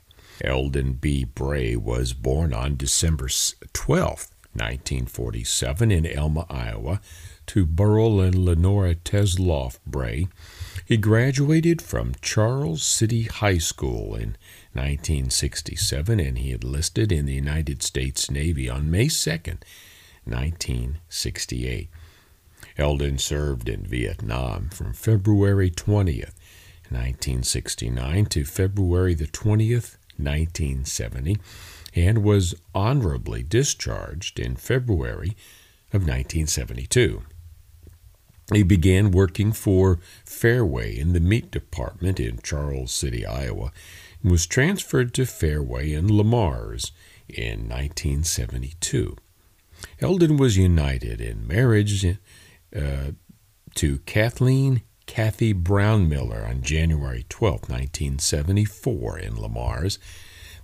[0.42, 1.24] Eldon B.
[1.24, 3.28] Bray was born on December
[3.72, 7.00] 12, 1947, in Elma, Iowa,
[7.46, 10.28] to Burl and Lenora Tesloff Bray.
[10.84, 14.36] He graduated from Charles City High School in
[14.74, 19.30] 1967 and he enlisted in the United States Navy on May 2,
[20.24, 21.88] 1968.
[22.78, 26.32] Eldon served in Vietnam from February 20th,
[26.88, 31.38] 1969 to February the 20th, 1970,
[31.94, 35.36] and was honorably discharged in February
[35.92, 37.22] of 1972.
[38.52, 43.72] He began working for Fairway in the meat department in Charles City, Iowa,
[44.22, 46.92] and was transferred to Fairway in Le Mars
[47.28, 49.16] in 1972.
[50.00, 53.12] Eldon was united in marriage uh,
[53.74, 59.98] to Kathleen Kathy Brown Miller on January 12, 1974, in Le Mars.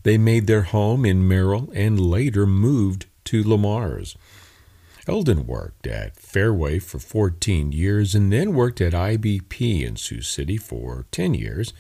[0.09, 4.17] They made their home in Merrill and later moved to Le Mars.
[5.07, 10.57] Eldon worked at Fairway for 14 years and then worked at IBP in Sioux City
[10.57, 11.75] for 10 years.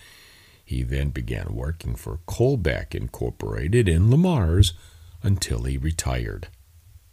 [0.63, 4.75] He then began working for Colbeck Incorporated in Le Mars
[5.23, 6.49] until he retired.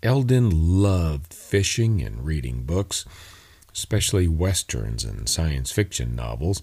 [0.04, 3.06] Eldon loved fishing and reading books,
[3.74, 6.62] especially westerns and science fiction novels.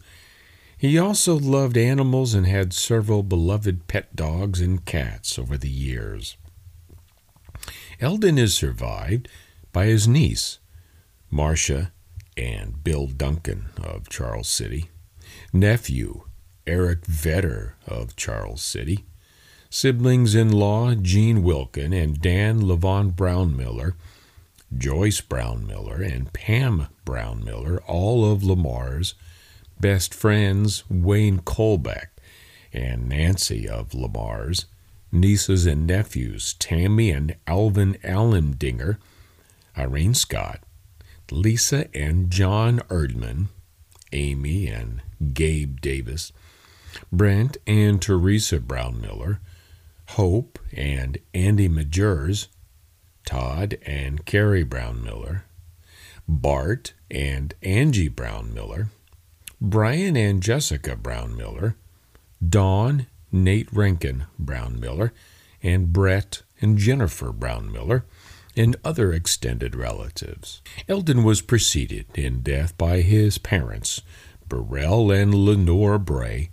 [0.82, 6.36] He also loved animals and had several beloved pet dogs and cats over the years.
[8.00, 9.28] Eldon is survived
[9.72, 10.58] by his niece,
[11.30, 11.92] Marcia
[12.36, 14.90] and Bill Duncan of Charles City,
[15.52, 16.24] nephew
[16.66, 19.04] Eric Vetter of Charles City,
[19.70, 23.94] siblings in law Jean Wilkin and Dan Levon Brown Miller,
[24.76, 29.14] Joyce Brown Miller, and Pam Brown Miller, all of Le Mars,
[29.82, 32.06] best friends Wayne Colbeck
[32.72, 34.66] and Nancy of Le Mars,
[35.10, 38.98] nieces and nephews Tammy and Alvin Allendinger,
[39.76, 40.60] Irene Scott,
[41.32, 43.48] Lisa and John Erdman,
[44.12, 45.02] Amy and
[45.34, 46.32] Gabe Davis,
[47.10, 49.40] Brent and Teresa Brown Miller,
[50.10, 52.46] Hope and Andy Majors,
[53.26, 55.44] Todd and Carrie Brown Miller,
[56.28, 58.88] Bart and Angie Brown Miller,
[59.64, 61.76] Brian and Jessica Brown Miller,
[62.46, 65.12] Dawn, Nate Rankin Brown Miller,
[65.62, 68.04] and Brett and Jennifer Brown Miller,
[68.56, 70.62] and other extended relatives.
[70.88, 74.02] Eldon was preceded in death by his parents,
[74.48, 76.50] Burrell and Lenore Bray,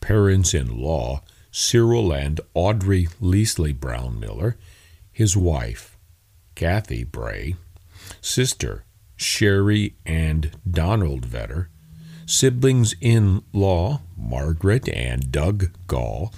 [0.00, 4.56] parents in law, Cyril and Audrey Leslie Brown Miller,
[5.12, 5.96] his wife,
[6.56, 7.54] Kathy Bray,
[8.20, 8.84] sister,
[9.14, 11.68] Sherry and Donald Vetter,
[12.28, 16.32] siblings in law, Margaret and Doug Gall,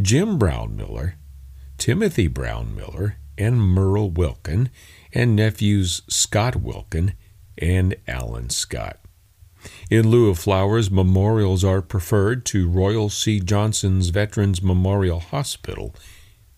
[0.00, 1.16] Jim Brown Miller,
[1.78, 4.70] Timothy Brown Miller, and Merle Wilkin,
[5.12, 7.14] and nephews Scott Wilkin
[7.58, 8.98] and Alan Scott.
[9.90, 13.40] In lieu of flowers, memorials are preferred to Royal C.
[13.40, 15.94] Johnson's Veterans Memorial Hospital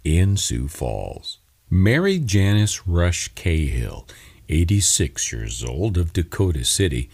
[0.04, 1.38] in Sioux Falls.
[1.70, 4.06] Mary Janice Rush Cahill,
[4.48, 7.10] 86 years old, of Dakota City,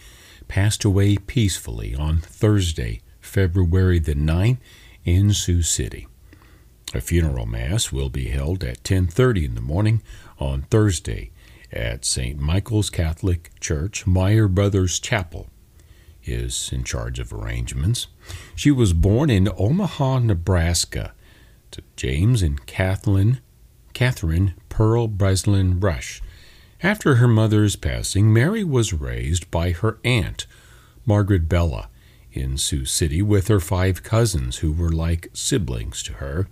[0.47, 4.57] passed away peacefully on Thursday, February the 9th,
[5.03, 6.07] in Sioux City.
[6.93, 10.01] A funeral mass will be held at 10:30 in the morning
[10.39, 11.31] on Thursday
[11.71, 12.39] at St.
[12.39, 15.49] Michael's Catholic Church, Meyer Brothers Chapel,
[16.23, 18.07] is in charge of arrangements.
[18.55, 21.13] She was born in Omaha, Nebraska,
[21.71, 23.41] to James and Kathleen,
[23.93, 26.21] Catherine Pearl Breslin Rush.
[26.85, 30.45] After her mother's passing, Mary was raised by her aunt,
[31.03, 31.87] Margaret Beller,
[32.31, 36.47] in Sioux City with her five cousins who were like siblings to her.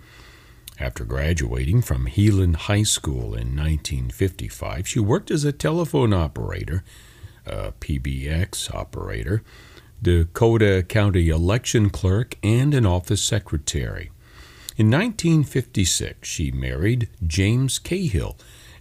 [0.79, 6.83] After graduating from Heelan High School in 1955, she worked as a telephone operator
[7.45, 9.43] a PBX operator,
[10.01, 14.09] Dakota County election clerk, and an office secretary.
[14.77, 18.35] In 1956, she married James Cahill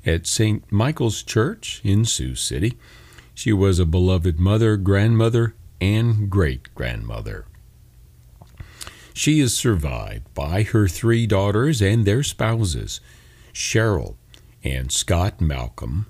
[0.05, 0.71] at St.
[0.71, 2.77] Michael's Church in Sioux City.
[3.35, 7.47] She was a beloved mother, grandmother, and great grandmother.
[9.15, 13.01] She is survived by her three daughters and their spouses,
[13.53, 14.17] Cheryl
[14.65, 16.07] and Scott Malcolm,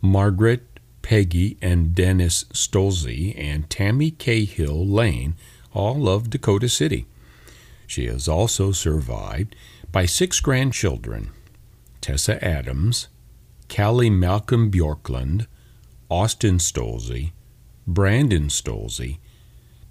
[0.00, 0.64] Margaret,
[1.02, 5.36] Peggy, and Dennis Stolze, and Tammy Cahill Lane,
[5.72, 7.06] all of Dakota City.
[7.86, 9.54] She is also survived
[9.92, 11.30] by six grandchildren
[12.00, 13.08] Tessa Adams,
[13.68, 15.46] Callie Malcolm Bjorklund,
[16.10, 17.32] Austin Stolze,
[17.86, 19.18] Brandon Stolze,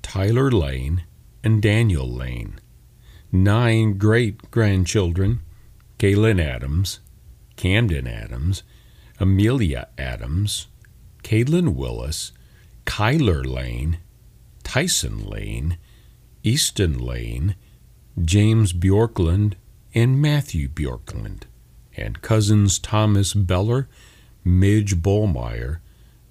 [0.02, 1.04] Tyler Lane,
[1.44, 2.60] and Daniel Lane.
[3.32, 5.42] Nine great grandchildren
[6.00, 7.00] Kaylin Adams,
[7.56, 8.64] Camden Adams,
[9.20, 10.68] Amelia Adams,
[11.24, 12.32] Caitlin Willis,
[12.86, 13.98] Kyler Lane,
[14.64, 15.78] Tyson Lane,
[16.44, 17.56] Easton Lane,
[18.22, 19.54] James Bjorklund,
[19.94, 21.44] and Matthew Bjorklund,
[21.98, 23.88] and cousins Thomas Beller,
[24.44, 25.80] Midge Bollmeyer,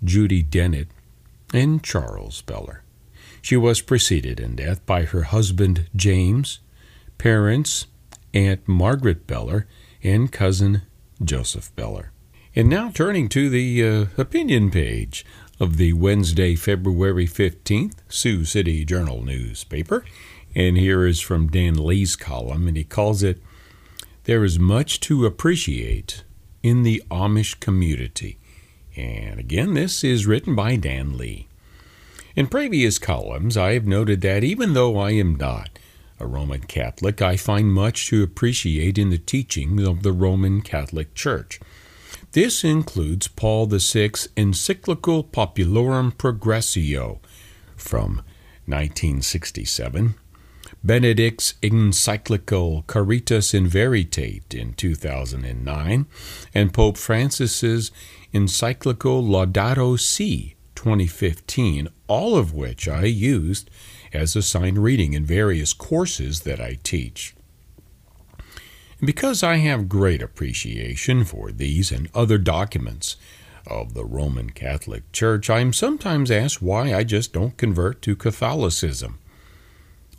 [0.02, 0.88] Judy Dennett,
[1.52, 2.82] and Charles Beller.
[3.40, 6.60] She was preceded in death by her husband James,
[7.18, 7.86] parents
[8.32, 9.66] Aunt Margaret Beller,
[10.02, 10.82] and cousin
[11.22, 12.10] Joseph Beller.
[12.56, 15.24] And now turning to the uh, opinion page
[15.60, 20.04] of the Wednesday, February 15th Sioux City Journal newspaper.
[20.54, 23.42] And here is from Dan Lee's column, and he calls it
[24.24, 26.24] There is Much to Appreciate
[26.62, 28.38] in the Amish Community.
[28.96, 31.46] And again, this is written by Dan Lee.
[32.34, 35.78] In previous columns, I have noted that even though I am not
[36.18, 41.14] a Roman Catholic, I find much to appreciate in the teachings of the Roman Catholic
[41.14, 41.60] Church.
[42.32, 47.18] This includes Paul VI's encyclical Populorum Progressio
[47.76, 48.22] from
[48.64, 50.14] 1967,
[50.84, 56.06] Benedict's encyclical Caritas in Veritate in 2009,
[56.54, 57.90] and Pope Francis's
[58.34, 63.70] encyclical Laudato Si 2015, all of which I used
[64.12, 67.34] as assigned reading in various courses that I teach.
[69.00, 73.16] because I have great appreciation for these and other documents
[73.66, 78.16] of the Roman Catholic Church, I am sometimes asked why I just don't convert to
[78.16, 79.18] Catholicism.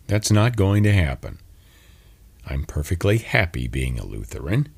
[0.07, 1.39] That's not going to happen.
[2.45, 4.69] I'm perfectly happy being a Lutheran,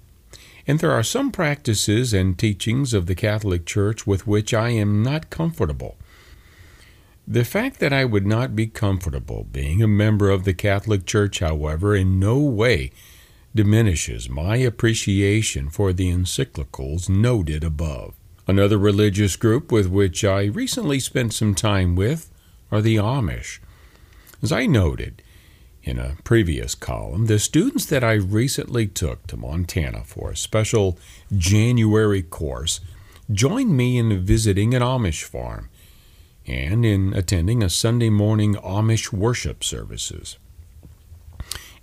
[0.66, 5.04] and there are some practices and teachings of the Catholic Church with which I am
[5.04, 5.98] not comfortable.
[7.28, 11.40] The fact that I would not be comfortable being a member of the Catholic Church,
[11.40, 12.92] however, in no way
[13.54, 18.14] diminishes my appreciation for the encyclicals noted above.
[18.48, 22.32] Another religious group with which I recently spent some time with
[22.72, 23.60] are the Amish.
[24.42, 25.24] As I noted,
[25.82, 31.00] in a previous column, the students that I recently took to Montana for a special
[31.36, 32.80] January course
[33.32, 35.70] joined me in visiting an Amish farm
[36.46, 40.38] and in attending a Sunday morning Amish worship services.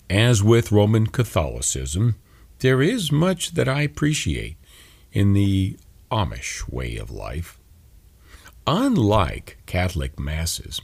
[0.09, 2.15] As with Roman Catholicism,
[2.61, 4.57] there is much that I appreciate
[5.13, 5.77] in the
[6.11, 7.59] Amish way of life.
[8.67, 10.81] Unlike Catholic Masses,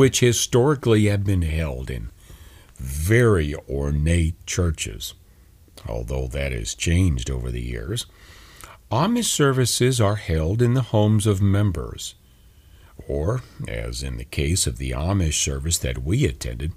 [0.00, 2.10] which historically have been held in
[2.76, 5.12] very ornate churches,
[5.86, 8.06] although that has changed over the years.
[8.90, 12.14] Amish services are held in the homes of members,
[13.06, 16.72] or, as in the case of the Amish service that we attended,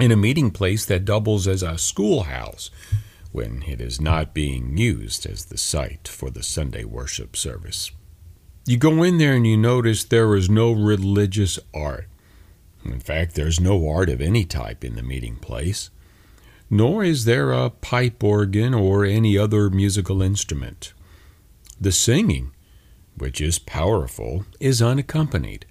[0.00, 2.70] in a meeting place that doubles as a schoolhouse
[3.30, 7.90] when it is not being used as the site for the Sunday worship service.
[8.68, 12.08] You go in there and you notice there is no religious art.
[12.84, 15.90] In fact, there's no art of any type in the meeting place,
[16.68, 20.94] nor is there a pipe organ or any other musical instrument.
[21.80, 22.50] The singing,
[23.16, 25.66] which is powerful, is unaccompanied.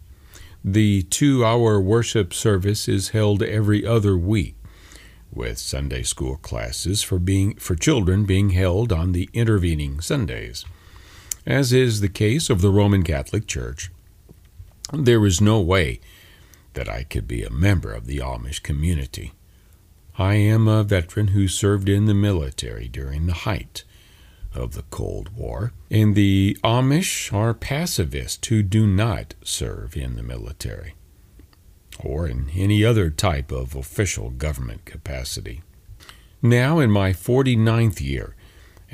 [0.64, 4.56] The two hour worship service is held every other week,
[5.34, 10.64] with Sunday school classes for, being, for children being held on the intervening Sundays.
[11.46, 13.91] As is the case of the Roman Catholic Church,
[14.91, 16.00] there is no way
[16.74, 19.32] that I could be a member of the Amish community.
[20.18, 23.84] I am a veteran who served in the military during the height
[24.56, 30.24] of the Cold War, and the Amish are pacifists who do not serve in the
[30.24, 30.96] military
[32.04, 35.62] or in any other type of official government capacity.
[36.41, 38.36] Now, in my 49th year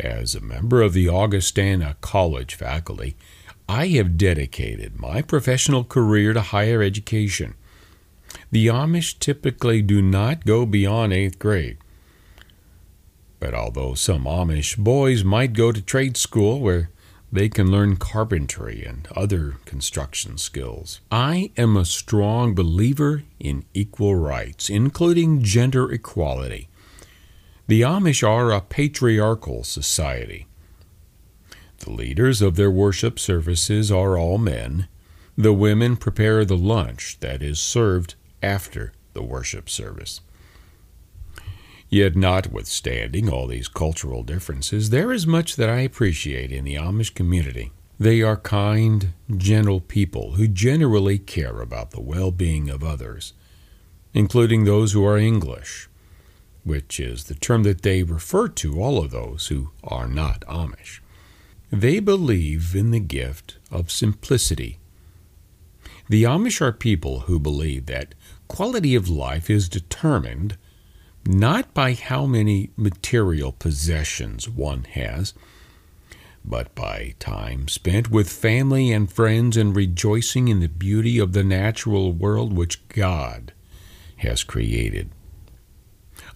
[0.02, 3.16] as a member of the Augustana College faculty,
[3.70, 7.56] I have dedicated my professional career to higher education
[8.52, 11.78] the Amish typically do not go beyond eighth grade.
[13.40, 16.90] But although some Amish boys might go to trade school where
[17.32, 21.00] they can learn carpentry and other construction skills.
[21.10, 26.68] I am a strong believer in equal rights, including gender equality.
[27.72, 30.46] The Amish are a patriarchal society.
[31.78, 34.90] The leaders of their worship services are all men.
[35.38, 40.20] The women prepare the lunch that is served after the worship service.
[41.88, 47.14] Yet, notwithstanding all these cultural differences, there is much that I appreciate in the Amish
[47.14, 47.72] community.
[47.98, 53.32] They are kind, gentle people who generally care about the well being of others,
[54.14, 55.88] including those who are English,
[56.64, 61.00] which is the term that they refer to all of those who are not Amish.
[61.72, 64.78] They believe in the gift of simplicity.
[66.10, 68.14] The Amish are people who believe that
[68.48, 70.58] quality of life is determined
[71.26, 75.34] not by how many material possessions one has,
[76.44, 81.44] but by time spent with family and friends and rejoicing in the beauty of the
[81.44, 83.54] natural world which God
[84.18, 85.12] has created.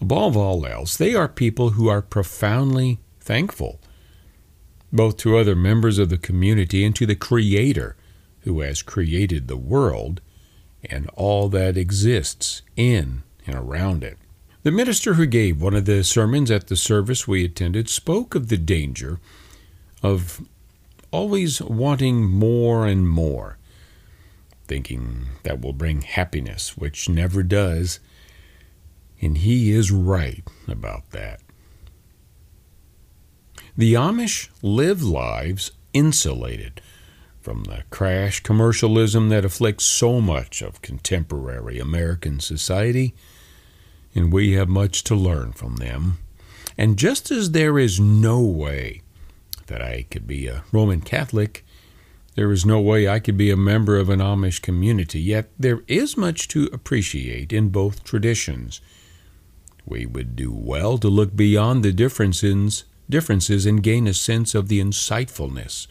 [0.05, 3.81] Above all else, they are people who are profoundly thankful,
[4.93, 7.95] both to other members of the community and to the Creator
[8.41, 10.21] who has created the world
[10.91, 14.19] and all that exists in and around it.
[14.61, 18.49] The minister who gave one of the sermons at the service we attended spoke of
[18.49, 19.19] the danger
[20.03, 20.39] of
[21.09, 23.57] always wanting more and more,
[24.67, 27.99] thinking that will bring happiness, which never does.
[29.22, 31.41] And he is right about that.
[33.78, 36.82] The Amish live lives insulated
[37.41, 43.13] from the crash commercialism that afflicts so much of contemporary American society
[44.16, 46.18] and we have much to learn from them.
[46.78, 49.01] And just as there is no way
[49.68, 51.66] that I could be a Roman Catholic,
[52.36, 55.84] there is no way I could be a member of an Amish community, yet there
[55.88, 58.82] is much to appreciate in both traditions.
[59.86, 64.67] We would do well to look beyond the differences, differences and gain a sense of
[64.67, 65.88] the insightfulness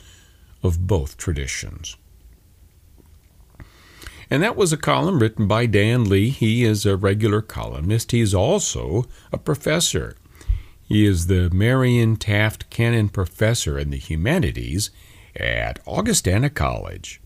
[0.63, 1.97] of both traditions.
[4.31, 6.31] And that was a column written by Dan Lee.
[6.31, 8.13] He is a regular columnist.
[8.13, 10.17] He is also a professor.
[10.83, 14.91] He is the Marion Taft Cannon Professor in the Humanities
[15.37, 17.21] at Augustana College.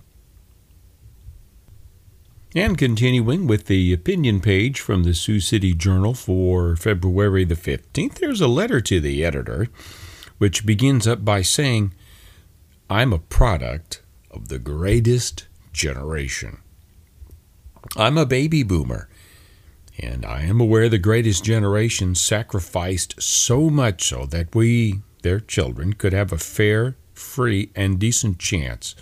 [2.55, 8.15] And continuing with the opinion page from the Sioux City Journal for February the 15th,
[8.15, 9.69] there's a letter to the editor
[10.39, 11.93] which begins up by saying,
[12.89, 16.59] I'm a product of the greatest generation.
[17.99, 19.11] I'm a baby boomer,
[19.99, 25.93] and I am aware the greatest generation sacrificed so much so that we, their children,
[25.93, 28.95] could have a fair, free, and decent chance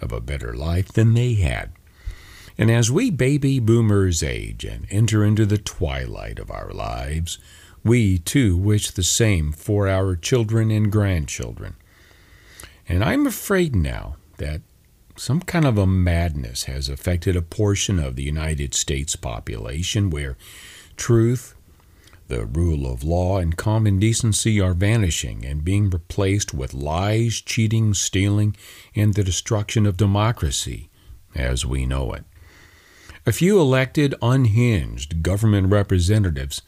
[0.00, 1.72] of a better life than they had.
[2.60, 7.38] And as we baby boomers age and enter into the twilight of our lives,
[7.82, 11.76] we too wish the same for our children and grandchildren.
[12.86, 14.60] And I'm afraid now that
[15.16, 20.36] some kind of a madness has affected a portion of the United States population where
[20.98, 21.54] truth,
[22.28, 27.94] the rule of law, and common decency are vanishing and being replaced with lies, cheating,
[27.94, 28.54] stealing,
[28.94, 30.90] and the destruction of democracy
[31.34, 32.24] as we know it.
[33.26, 36.62] A few elected, unhinged government representatives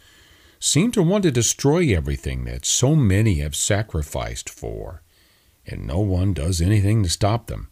[0.60, 5.02] seem to want to destroy everything that so many have sacrificed for,
[5.66, 7.68] and no one does anything to stop them.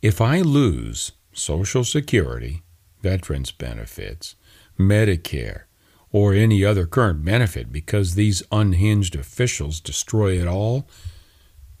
[0.00, 2.62] If I lose Social Security,
[3.02, 4.34] veterans benefits,
[4.78, 5.62] Medicare,
[6.10, 10.88] or any other current benefit because these unhinged officials destroy it all,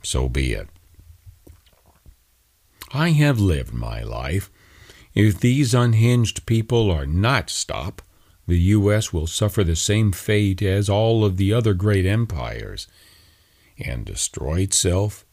[0.02, 0.68] so be it.
[2.92, 4.50] I have lived my life.
[5.14, 8.02] If these unhinged people are not stopped,
[8.46, 9.12] the U.S.
[9.12, 12.86] will suffer the same fate as all of the other great empires
[13.78, 15.24] and destroy itself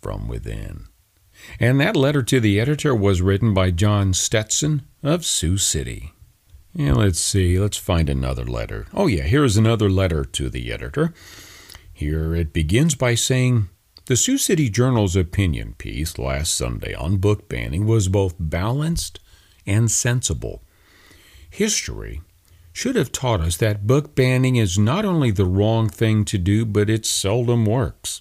[0.00, 0.86] from within.
[1.60, 6.12] And that letter to the editor was written by John Stetson of Sioux City.
[6.74, 8.86] Yeah, let's see, let's find another letter.
[8.92, 11.14] Oh, yeah, here's another letter to the editor.
[11.92, 13.68] Here it begins by saying
[14.06, 19.18] The Sioux City Journal's opinion piece last Sunday on book banning was both balanced
[19.66, 20.62] and sensible.
[21.50, 22.20] History
[22.72, 26.64] should have taught us that book banning is not only the wrong thing to do,
[26.64, 28.20] but it seldom works.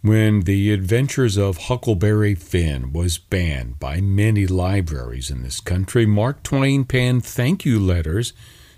[0.00, 6.42] When The Adventures of Huckleberry Finn was banned by many libraries in this country, Mark
[6.42, 8.32] Twain penned thank you letters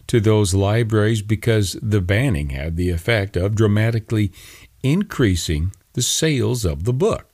[0.08, 4.32] to those libraries because the banning had the effect of dramatically
[4.82, 7.26] increasing the sales of the book.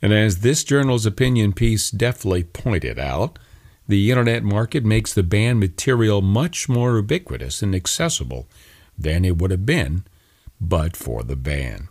[0.00, 3.38] And as this journal's opinion piece deftly pointed out,
[3.86, 8.46] the internet market makes the banned material much more ubiquitous and accessible
[8.96, 10.04] than it would have been
[10.60, 11.88] but for the ban.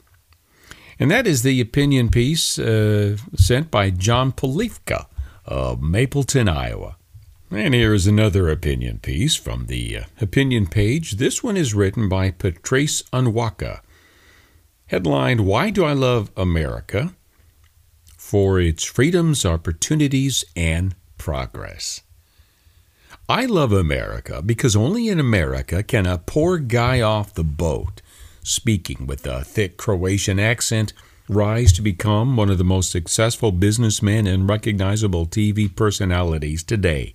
[0.99, 5.07] And that is the opinion piece uh, sent by John Polifka
[5.45, 6.97] of Mapleton, Iowa.
[7.51, 11.13] And here's another opinion piece from the uh, opinion page.
[11.13, 13.81] This one is written by Patrice Onwuka.
[14.87, 17.15] Headlined Why Do I Love America?
[18.17, 22.01] For its freedoms, opportunities, and progress.
[23.29, 28.01] I love America because only in America can a poor guy off the boat,
[28.43, 30.91] speaking with a thick Croatian accent,
[31.29, 37.13] rise to become one of the most successful businessmen and recognizable TV personalities today.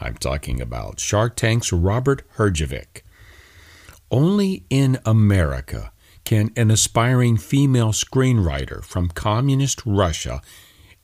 [0.00, 3.02] I'm talking about Shark Tank's Robert Herjavec.
[4.12, 5.90] Only in America
[6.24, 10.40] can an aspiring female screenwriter from communist Russia,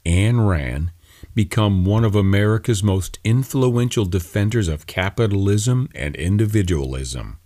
[0.05, 0.93] Anne Rand,
[1.35, 7.39] become one of America's most influential defenders of capitalism and individualism.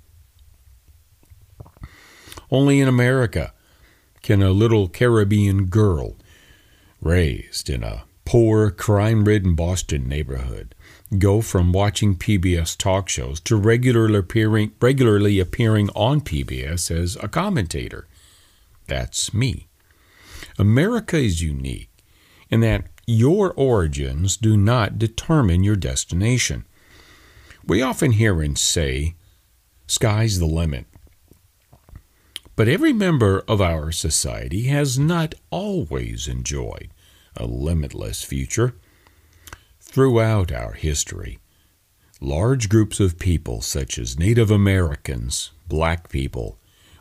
[2.50, 3.52] Only in America
[4.22, 6.16] can a little Caribbean girl,
[7.00, 10.74] raised in a poor, crime ridden Boston neighborhood,
[11.18, 17.28] go from watching PBS talk shows to regularly appearing, regularly appearing on PBS as a
[17.28, 18.06] commentator.
[18.86, 19.68] That's me.
[20.58, 21.90] America is unique
[22.50, 26.64] in that your origins do not determine your destination.
[27.66, 29.14] We often hear and say,
[29.86, 30.86] sky's the limit.
[32.56, 36.90] But every member of our society has not always enjoyed
[37.36, 38.76] a limitless future.
[39.94, 41.38] Throughout our history,
[42.20, 46.58] large groups of people, such as Native Americans, black people,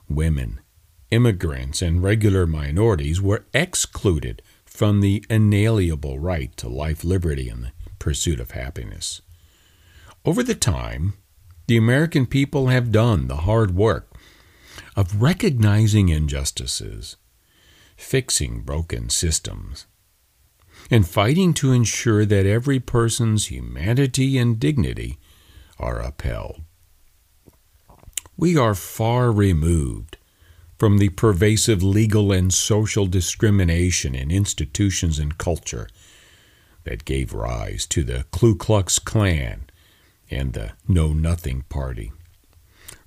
[0.08, 0.62] women,
[1.10, 7.72] immigrants, and regular minorities, were excluded from the inalienable right to life, liberty, and the
[7.98, 9.24] pursuit of happiness.
[10.24, 11.16] Over the time,
[11.66, 14.16] the American people have done the hard work
[14.96, 17.16] of recognizing injustices,
[17.98, 19.88] fixing broken systems,
[20.94, 25.18] and fighting to ensure that every person's humanity and dignity
[25.80, 26.62] are upheld.
[28.38, 30.18] We are far removed
[30.78, 35.90] from the pervasive legal and social discrimination in institutions and culture
[36.84, 39.64] that gave rise to the Ku Klux Klan
[40.30, 42.12] and the Know Nothing Party.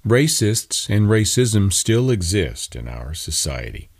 [0.04, 3.90] Racists and racism still exist in our society,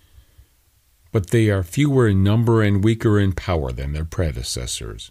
[1.17, 5.11] but they are fewer in number and weaker in power than their predecessors.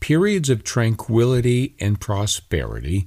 [0.00, 3.06] Periods of tranquility and prosperity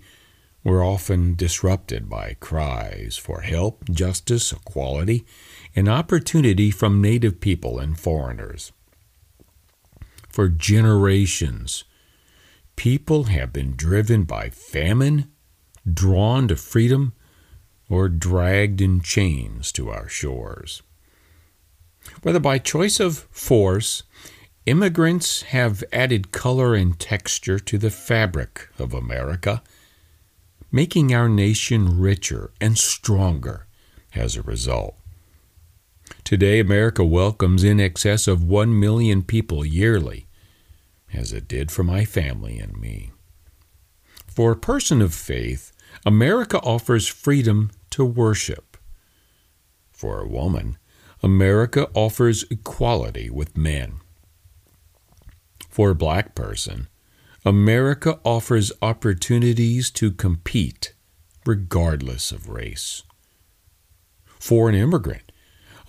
[0.63, 5.25] were often disrupted by cries for help, justice, equality,
[5.75, 8.71] and opportunity from native people and foreigners.
[10.29, 11.83] For generations,
[12.75, 15.31] people have been driven by famine,
[15.91, 17.13] drawn to freedom,
[17.89, 20.83] or dragged in chains to our shores.
[22.21, 24.03] Whether by choice of force,
[24.65, 29.61] immigrants have added color and texture to the fabric of America
[30.71, 33.67] making our nation richer and stronger
[34.13, 34.97] as a result.
[36.23, 40.27] Today, America welcomes in excess of 1 million people yearly,
[41.13, 43.11] as it did for my family and me.
[44.27, 45.71] For a person of faith,
[46.05, 48.77] America offers freedom to worship.
[49.91, 50.77] For a woman,
[51.23, 53.99] America offers equality with men.
[55.69, 56.87] For a black person,
[57.43, 60.93] America offers opportunities to compete
[61.45, 63.03] regardless of race.
[64.25, 65.31] For an immigrant,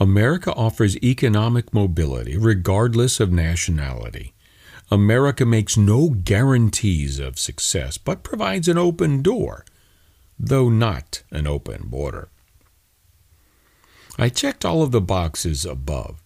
[0.01, 4.35] America offers economic mobility regardless of nationality.
[4.91, 9.67] America makes no guarantees of success, but provides an open door,
[10.39, 12.29] though not an open border.
[14.19, 16.21] I checked all of the boxes above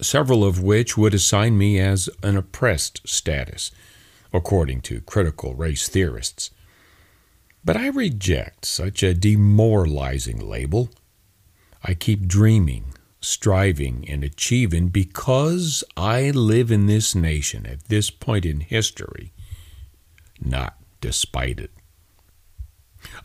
[0.00, 3.70] several of which would assign me as an oppressed status,
[4.32, 6.50] according to critical race theorists.
[7.64, 10.90] But I reject such a demoralizing label.
[11.82, 18.46] I keep dreaming, striving, and achieving because I live in this nation at this point
[18.46, 19.32] in history,
[20.40, 21.72] not despite it.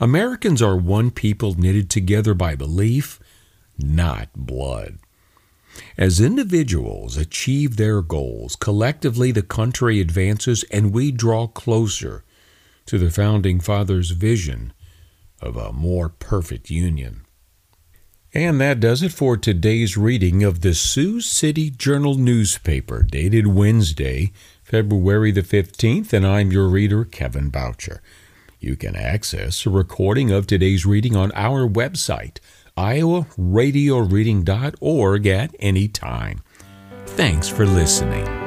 [0.04, 3.22] Americans are one people knitted together by belief,
[3.78, 4.97] not blood.
[5.97, 12.26] As individuals achieve their goals, collectively the country advances and we draw closer
[12.86, 14.74] to the Founding Fathers' vision
[15.41, 17.22] of a more perfect union.
[18.34, 24.34] And that does it for today's reading of the Sioux City Journal newspaper, dated Wednesday,
[24.64, 28.01] February the 15th, and I'm your reader, Kevin Boucher.
[28.64, 32.39] You can access a recording of today's reading on our website,
[32.78, 36.41] iowaradioreading.org, at any time.
[37.05, 38.43] Thanks for listening.